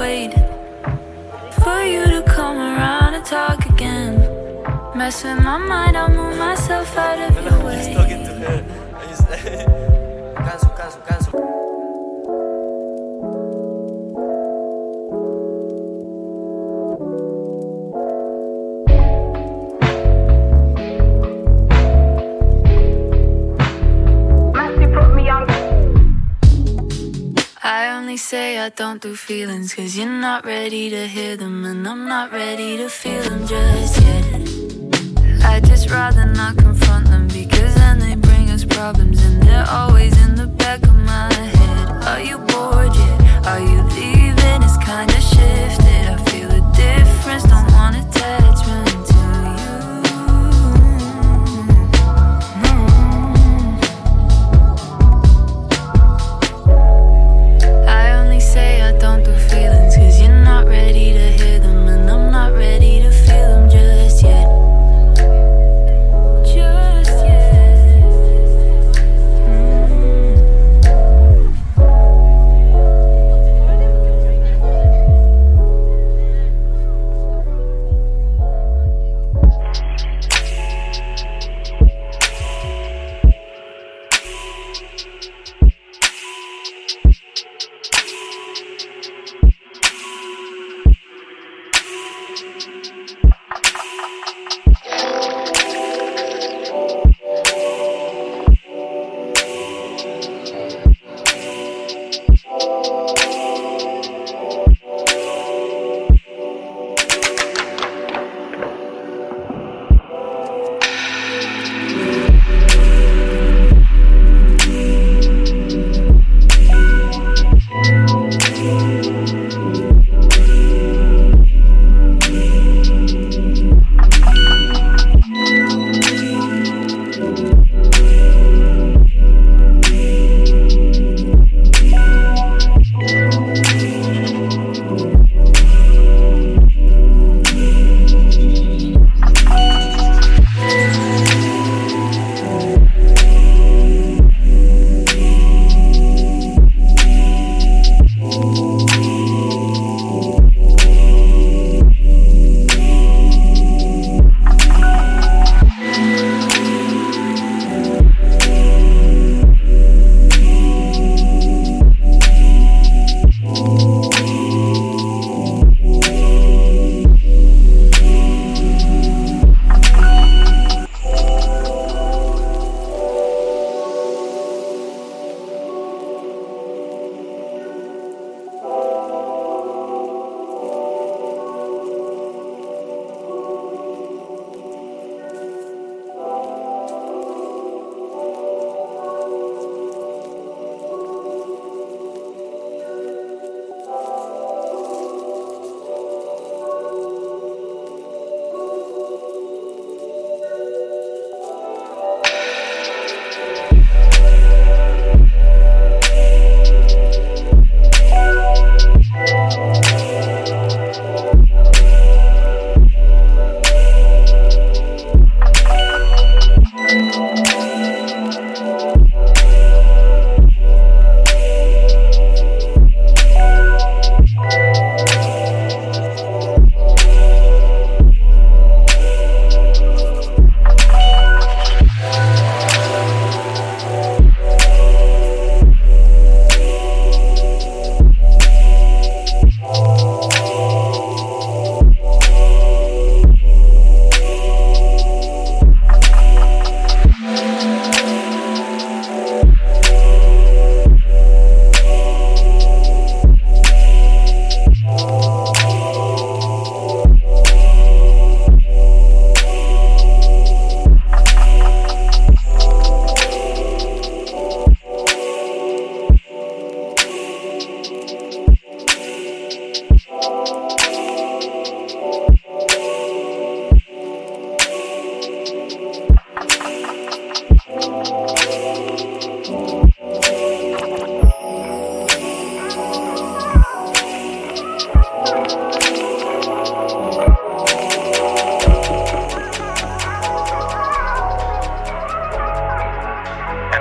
waiting 0.00 0.46
for 1.62 1.82
you 1.82 2.02
to 2.06 2.22
come 2.26 2.56
around 2.56 3.12
and 3.12 3.22
talk 3.22 3.66
again. 3.66 4.14
Mess 4.96 5.22
with 5.22 5.38
my 5.44 5.58
mind, 5.58 5.94
I'll 5.94 6.08
move 6.08 6.38
myself 6.38 6.96
out 6.96 7.18
of 7.18 7.34
your 7.44 7.58
way. 7.66 7.94
Canso, 10.46 10.68
canso, 10.78 11.00
canso. 11.06 11.59
I 27.72 27.90
only 27.90 28.16
say 28.16 28.58
I 28.58 28.70
don't 28.70 29.00
do 29.00 29.14
feelings, 29.14 29.72
cause 29.74 29.96
you're 29.96 30.08
not 30.08 30.44
ready 30.44 30.90
to 30.90 31.06
hear 31.06 31.36
them, 31.36 31.64
and 31.64 31.86
I'm 31.86 32.08
not 32.08 32.32
ready 32.32 32.76
to 32.78 32.88
feel 32.88 33.22
them 33.22 33.46
just 33.46 34.02
yet. 34.02 34.24
I'd 35.44 35.64
just 35.64 35.88
rather 35.88 36.26
not 36.26 36.56
confront 36.56 37.06
them, 37.06 37.28
because 37.28 37.72
then 37.76 38.00
they 38.00 38.16
bring 38.16 38.50
us 38.50 38.64
problems, 38.64 39.22
and 39.24 39.40
they're 39.44 39.70
always 39.70 40.20
in 40.20 40.34
the 40.34 40.48
back 40.48 40.82
of 40.82 40.96
my 40.96 41.32
head. 41.32 42.04
Are 42.08 42.20
you 42.20 42.38
bored 42.38 42.92
yet? 42.92 43.46
Are 43.46 43.60
you 43.60 43.80
leaving? 43.94 44.62
It's 44.64 44.76
kinda 44.78 45.20
shift. 45.20 45.79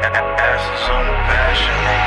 Passion, 0.02 1.06
passion. 1.28 1.99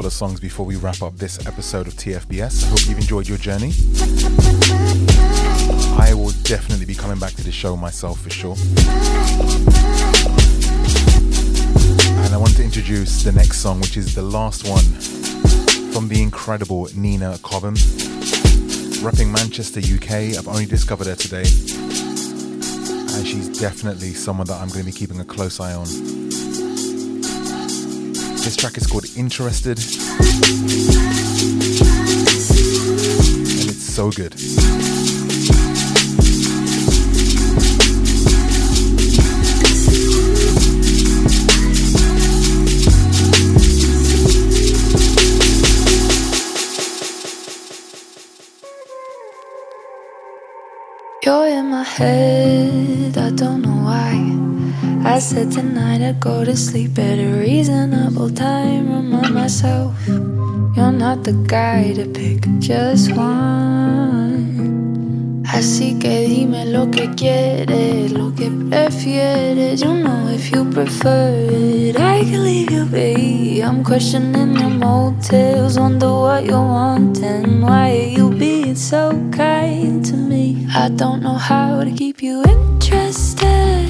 Couple 0.00 0.06
of 0.06 0.12
songs 0.14 0.40
before 0.40 0.64
we 0.64 0.76
wrap 0.76 1.02
up 1.02 1.14
this 1.18 1.46
episode 1.46 1.86
of 1.86 1.92
TFBS. 1.92 2.64
I 2.64 2.68
hope 2.68 2.88
you've 2.88 2.96
enjoyed 2.96 3.28
your 3.28 3.36
journey. 3.36 3.72
I 6.00 6.14
will 6.14 6.32
definitely 6.44 6.86
be 6.86 6.94
coming 6.94 7.18
back 7.18 7.34
to 7.34 7.44
the 7.44 7.52
show 7.52 7.76
myself 7.76 8.18
for 8.22 8.30
sure. 8.30 8.56
And 12.24 12.32
I 12.32 12.38
want 12.38 12.56
to 12.56 12.64
introduce 12.64 13.22
the 13.22 13.32
next 13.32 13.58
song, 13.58 13.78
which 13.82 13.98
is 13.98 14.14
the 14.14 14.22
last 14.22 14.66
one 14.66 14.84
from 15.92 16.08
the 16.08 16.22
incredible 16.22 16.88
Nina 16.96 17.38
Cobham. 17.42 17.74
Repping 19.04 19.30
Manchester, 19.30 19.80
UK. 19.80 20.34
I've 20.38 20.48
only 20.48 20.64
discovered 20.64 21.08
her 21.08 21.14
today. 21.14 21.44
And 23.12 23.26
she's 23.26 23.50
definitely 23.60 24.14
someone 24.14 24.46
that 24.46 24.62
I'm 24.62 24.68
going 24.68 24.80
to 24.80 24.86
be 24.86 24.92
keeping 24.92 25.20
a 25.20 25.26
close 25.26 25.60
eye 25.60 25.74
on. 25.74 26.29
This 28.42 28.56
track 28.56 28.78
is 28.78 28.86
called 28.86 29.04
Interested. 29.16 29.78
And 29.78 29.86
it's 33.68 33.84
so 33.84 34.10
good. 34.10 34.34
You're 51.22 51.46
in 51.46 51.66
my 51.70 51.82
head, 51.82 53.18
I 53.18 53.30
don't 53.30 53.60
know 53.62 53.84
why. 53.84 54.39
I 55.02 55.18
said 55.18 55.50
tonight 55.50 56.02
I'd 56.02 56.20
go 56.20 56.44
to 56.44 56.54
sleep 56.54 56.98
at 56.98 57.18
a 57.18 57.38
reasonable 57.38 58.30
time. 58.30 58.92
Remind 58.92 59.34
myself, 59.34 59.94
you're 60.06 60.92
not 60.92 61.24
the 61.24 61.32
guy 61.46 61.92
to 61.94 62.06
pick 62.06 62.46
just 62.58 63.12
one. 63.16 64.20
Así 65.46 65.98
que 65.98 66.28
dime 66.28 66.66
lo 66.66 66.90
que 66.90 67.08
quieres, 67.16 68.12
lo 68.12 68.32
que 68.34 68.50
prefieres. 68.50 69.82
You 69.82 69.94
know 69.94 70.28
if 70.28 70.52
you 70.52 70.64
prefer 70.70 71.48
it, 71.50 71.96
I 71.98 72.22
can 72.22 72.44
leave 72.44 72.70
you 72.70 72.84
be. 72.84 73.62
I'm 73.62 73.82
questioning 73.82 74.54
your 74.56 74.70
motives, 74.70 75.78
wonder 75.78 76.12
what 76.12 76.44
you're 76.44 76.58
wanting. 76.58 77.62
Why 77.62 77.90
are 77.90 78.08
you 78.18 78.30
being 78.30 78.76
so 78.76 79.10
kind 79.32 80.04
to 80.04 80.14
me? 80.14 80.66
I 80.74 80.88
don't 80.88 81.22
know 81.22 81.36
how 81.36 81.84
to 81.84 81.90
keep 81.90 82.22
you 82.22 82.42
interested. 82.44 83.89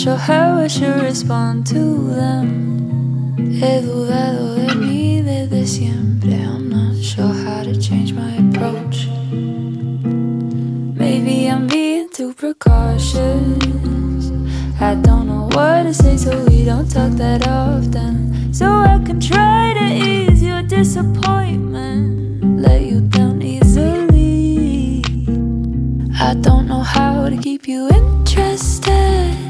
sure 0.00 0.16
how 0.16 0.58
I 0.58 0.66
should 0.66 1.02
respond 1.02 1.66
to 1.66 2.14
them. 2.14 3.36
He 3.36 3.82
dudado 3.82 4.54
de 4.54 4.74
mí 4.74 5.20
desde 5.20 5.66
siempre. 5.66 6.32
I'm 6.32 6.70
not 6.70 6.96
sure 7.04 7.34
how 7.44 7.62
to 7.64 7.78
change 7.78 8.14
my 8.14 8.36
approach. 8.36 9.08
Maybe 10.96 11.48
I'm 11.48 11.66
being 11.66 12.08
too 12.08 12.32
precautious. 12.32 13.12
I 14.80 14.94
don't 14.94 15.26
know 15.26 15.50
what 15.52 15.82
to 15.82 15.92
say, 15.92 16.16
so 16.16 16.46
we 16.46 16.64
don't 16.64 16.90
talk 16.90 17.10
that 17.18 17.46
often. 17.46 18.54
So 18.54 18.64
I 18.64 18.98
can 19.04 19.20
try 19.20 19.74
to 19.74 19.84
ease 19.84 20.42
your 20.42 20.62
disappointment. 20.62 22.58
Let 22.58 22.80
you 22.80 23.02
down 23.02 23.42
easily. 23.42 25.02
I 26.18 26.32
don't 26.40 26.68
know 26.68 26.80
how 26.80 27.28
to 27.28 27.36
keep 27.36 27.68
you 27.68 27.90
interested. 27.90 29.49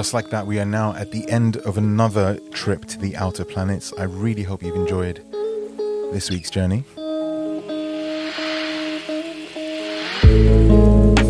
Just 0.00 0.14
like 0.14 0.30
that, 0.30 0.46
we 0.46 0.58
are 0.58 0.64
now 0.64 0.94
at 0.94 1.10
the 1.10 1.28
end 1.30 1.58
of 1.58 1.76
another 1.76 2.38
trip 2.52 2.86
to 2.86 2.98
the 2.98 3.14
outer 3.16 3.44
planets. 3.44 3.92
I 3.98 4.04
really 4.04 4.42
hope 4.42 4.62
you've 4.62 4.74
enjoyed 4.74 5.22
this 6.10 6.30
week's 6.30 6.48
journey. 6.48 6.84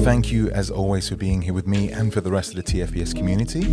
Thank 0.04 0.30
you, 0.30 0.50
as 0.52 0.70
always, 0.70 1.08
for 1.08 1.16
being 1.16 1.42
here 1.42 1.52
with 1.52 1.66
me 1.66 1.90
and 1.90 2.14
for 2.14 2.20
the 2.20 2.30
rest 2.30 2.50
of 2.50 2.64
the 2.64 2.72
TFBS 2.72 3.12
community. 3.12 3.64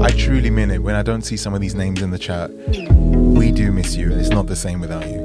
I 0.00 0.10
truly 0.16 0.50
mean 0.50 0.70
it 0.70 0.78
when 0.80 0.94
I 0.94 1.02
don't 1.02 1.22
see 1.22 1.36
some 1.36 1.54
of 1.54 1.60
these 1.60 1.74
names 1.74 2.02
in 2.02 2.12
the 2.12 2.20
chat. 2.20 2.52
We 2.52 3.50
do 3.50 3.72
miss 3.72 3.96
you, 3.96 4.12
and 4.12 4.20
it's 4.20 4.30
not 4.30 4.46
the 4.46 4.54
same 4.54 4.78
without 4.78 5.10
you. 5.10 5.21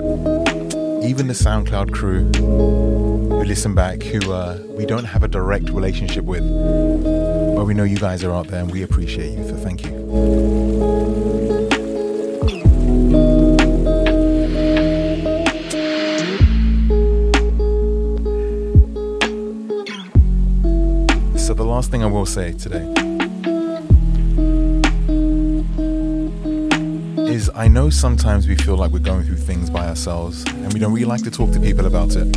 Even 1.08 1.28
the 1.28 1.34
SoundCloud 1.34 1.94
crew 1.94 2.26
who 2.34 3.44
listen 3.46 3.74
back, 3.74 4.04
who 4.04 4.34
uh, 4.34 4.60
we 4.72 4.86
don't 4.86 5.06
have 5.06 5.24
a 5.24 5.28
direct 5.30 5.70
relationship 5.70 6.26
with, 6.26 6.44
but 7.56 7.64
we 7.64 7.74
know 7.74 7.86
you 7.86 7.96
guys 7.96 8.26
are 8.26 8.34
out 8.34 8.48
there 8.48 8.60
and 8.60 8.70
we 8.70 8.84
appreciate 8.84 9.38
you, 9.38 9.48
so 9.48 9.56
thank 9.56 9.86
you. 9.86 9.92
So, 21.38 21.54
the 21.54 21.64
last 21.64 21.90
thing 21.90 22.04
I 22.04 22.08
will 22.08 22.26
say 22.26 22.52
today 22.52 23.07
I 27.58 27.68
know 27.68 27.90
sometimes 27.90 28.48
we 28.48 28.56
feel 28.56 28.78
like 28.78 28.92
we're 28.92 29.00
going 29.00 29.24
through 29.24 29.38
things 29.38 29.72
by 29.72 29.88
ourselves 29.88 30.46
and 30.46 30.72
we 30.74 30.80
don't 30.80 30.94
really 30.94 31.08
like 31.08 31.24
to 31.24 31.32
talk 31.32 31.52
to 31.54 31.60
people 31.60 31.88
about 31.88 32.16
it. 32.16 32.28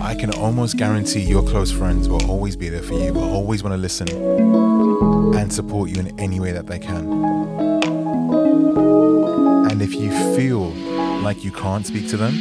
I 0.00 0.14
can 0.14 0.32
almost 0.36 0.78
guarantee 0.78 1.20
your 1.20 1.42
close 1.42 1.70
friends 1.70 2.08
will 2.08 2.24
always 2.30 2.56
be 2.56 2.70
there 2.70 2.82
for 2.82 2.94
you, 2.94 3.12
will 3.12 3.30
always 3.30 3.62
want 3.62 3.74
to 3.74 3.76
listen 3.76 4.08
and 5.36 5.52
support 5.52 5.90
you 5.90 6.00
in 6.00 6.18
any 6.18 6.40
way 6.40 6.50
that 6.52 6.66
they 6.66 6.78
can. 6.78 7.12
And 9.70 9.82
if 9.82 9.92
you 9.92 10.12
feel 10.34 10.70
like 11.20 11.44
you 11.44 11.52
can't 11.52 11.86
speak 11.86 12.08
to 12.08 12.16
them, 12.16 12.34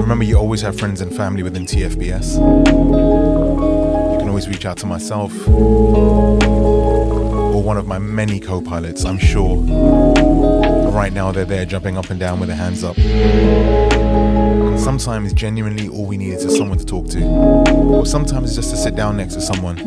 remember 0.00 0.24
you 0.24 0.36
always 0.36 0.60
have 0.62 0.76
friends 0.76 1.00
and 1.00 1.14
family 1.14 1.44
within 1.44 1.66
TFBS. 1.66 2.34
You 4.12 4.18
can 4.18 4.28
always 4.28 4.48
reach 4.48 4.66
out 4.66 4.78
to 4.78 4.86
myself 4.86 5.32
one 7.64 7.78
of 7.78 7.86
my 7.86 7.98
many 7.98 8.38
co 8.38 8.60
pilots, 8.60 9.06
I'm 9.06 9.18
sure. 9.18 9.56
Right 10.90 11.12
now, 11.12 11.32
they're 11.32 11.46
there 11.46 11.64
jumping 11.64 11.96
up 11.96 12.10
and 12.10 12.20
down 12.20 12.38
with 12.38 12.48
their 12.48 12.58
hands 12.58 12.84
up. 12.84 12.98
And 12.98 14.78
sometimes, 14.78 15.32
genuinely, 15.32 15.88
all 15.88 16.04
we 16.04 16.18
need 16.18 16.34
is 16.34 16.56
someone 16.56 16.76
to 16.78 16.84
talk 16.84 17.08
to, 17.08 17.24
or 17.24 18.04
sometimes 18.04 18.54
just 18.54 18.70
to 18.70 18.76
sit 18.76 18.94
down 18.94 19.16
next 19.16 19.34
to 19.34 19.40
someone 19.40 19.78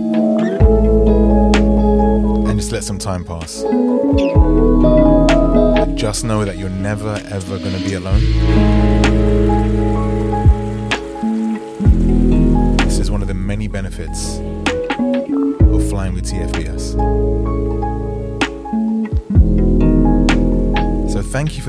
and 2.47 2.59
just 2.59 2.71
let 2.71 2.83
some 2.83 2.97
time 2.97 3.23
pass. 3.23 3.61
But 5.77 5.95
just 5.95 6.23
know 6.25 6.43
that 6.45 6.57
you're 6.57 6.69
never 6.69 7.21
ever 7.29 7.59
going 7.59 7.79
to 7.79 7.83
be 7.87 7.93
alone. 7.93 9.06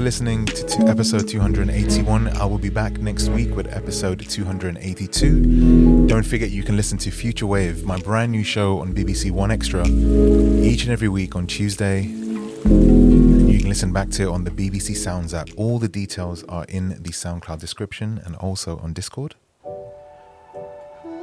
Listening 0.08 0.46
to, 0.46 0.64
to 0.64 0.88
episode 0.88 1.28
281. 1.28 2.28
I 2.28 2.44
will 2.46 2.56
be 2.56 2.70
back 2.70 2.98
next 2.98 3.28
week 3.28 3.54
with 3.54 3.66
episode 3.76 4.26
282. 4.26 6.06
Don't 6.06 6.24
forget 6.24 6.48
you 6.48 6.62
can 6.62 6.78
listen 6.78 6.96
to 6.96 7.10
Future 7.10 7.46
Wave, 7.46 7.84
my 7.84 7.98
brand 7.98 8.32
new 8.32 8.42
show 8.42 8.80
on 8.80 8.94
BBC 8.94 9.30
One 9.30 9.50
Extra, 9.50 9.86
each 9.86 10.84
and 10.84 10.92
every 10.92 11.10
week 11.10 11.36
on 11.36 11.46
Tuesday. 11.46 12.04
You 12.04 13.58
can 13.58 13.68
listen 13.68 13.92
back 13.92 14.08
to 14.12 14.22
it 14.22 14.28
on 14.28 14.44
the 14.44 14.50
BBC 14.50 14.96
Sounds 14.96 15.34
app. 15.34 15.50
All 15.58 15.78
the 15.78 15.88
details 15.88 16.42
are 16.44 16.64
in 16.70 16.88
the 16.88 17.10
SoundCloud 17.10 17.60
description 17.60 18.22
and 18.24 18.34
also 18.36 18.78
on 18.78 18.94
Discord. 18.94 19.34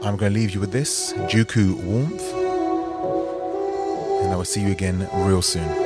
I'm 0.03 0.16
going 0.16 0.32
to 0.32 0.40
leave 0.40 0.52
you 0.52 0.60
with 0.60 0.72
this 0.72 1.12
Juuku 1.14 1.74
Warmth, 1.86 2.34
and 4.24 4.32
I 4.32 4.36
will 4.36 4.45
see 4.45 4.62
you 4.62 4.72
again 4.72 5.10
real 5.26 5.41
soon. 5.41 5.85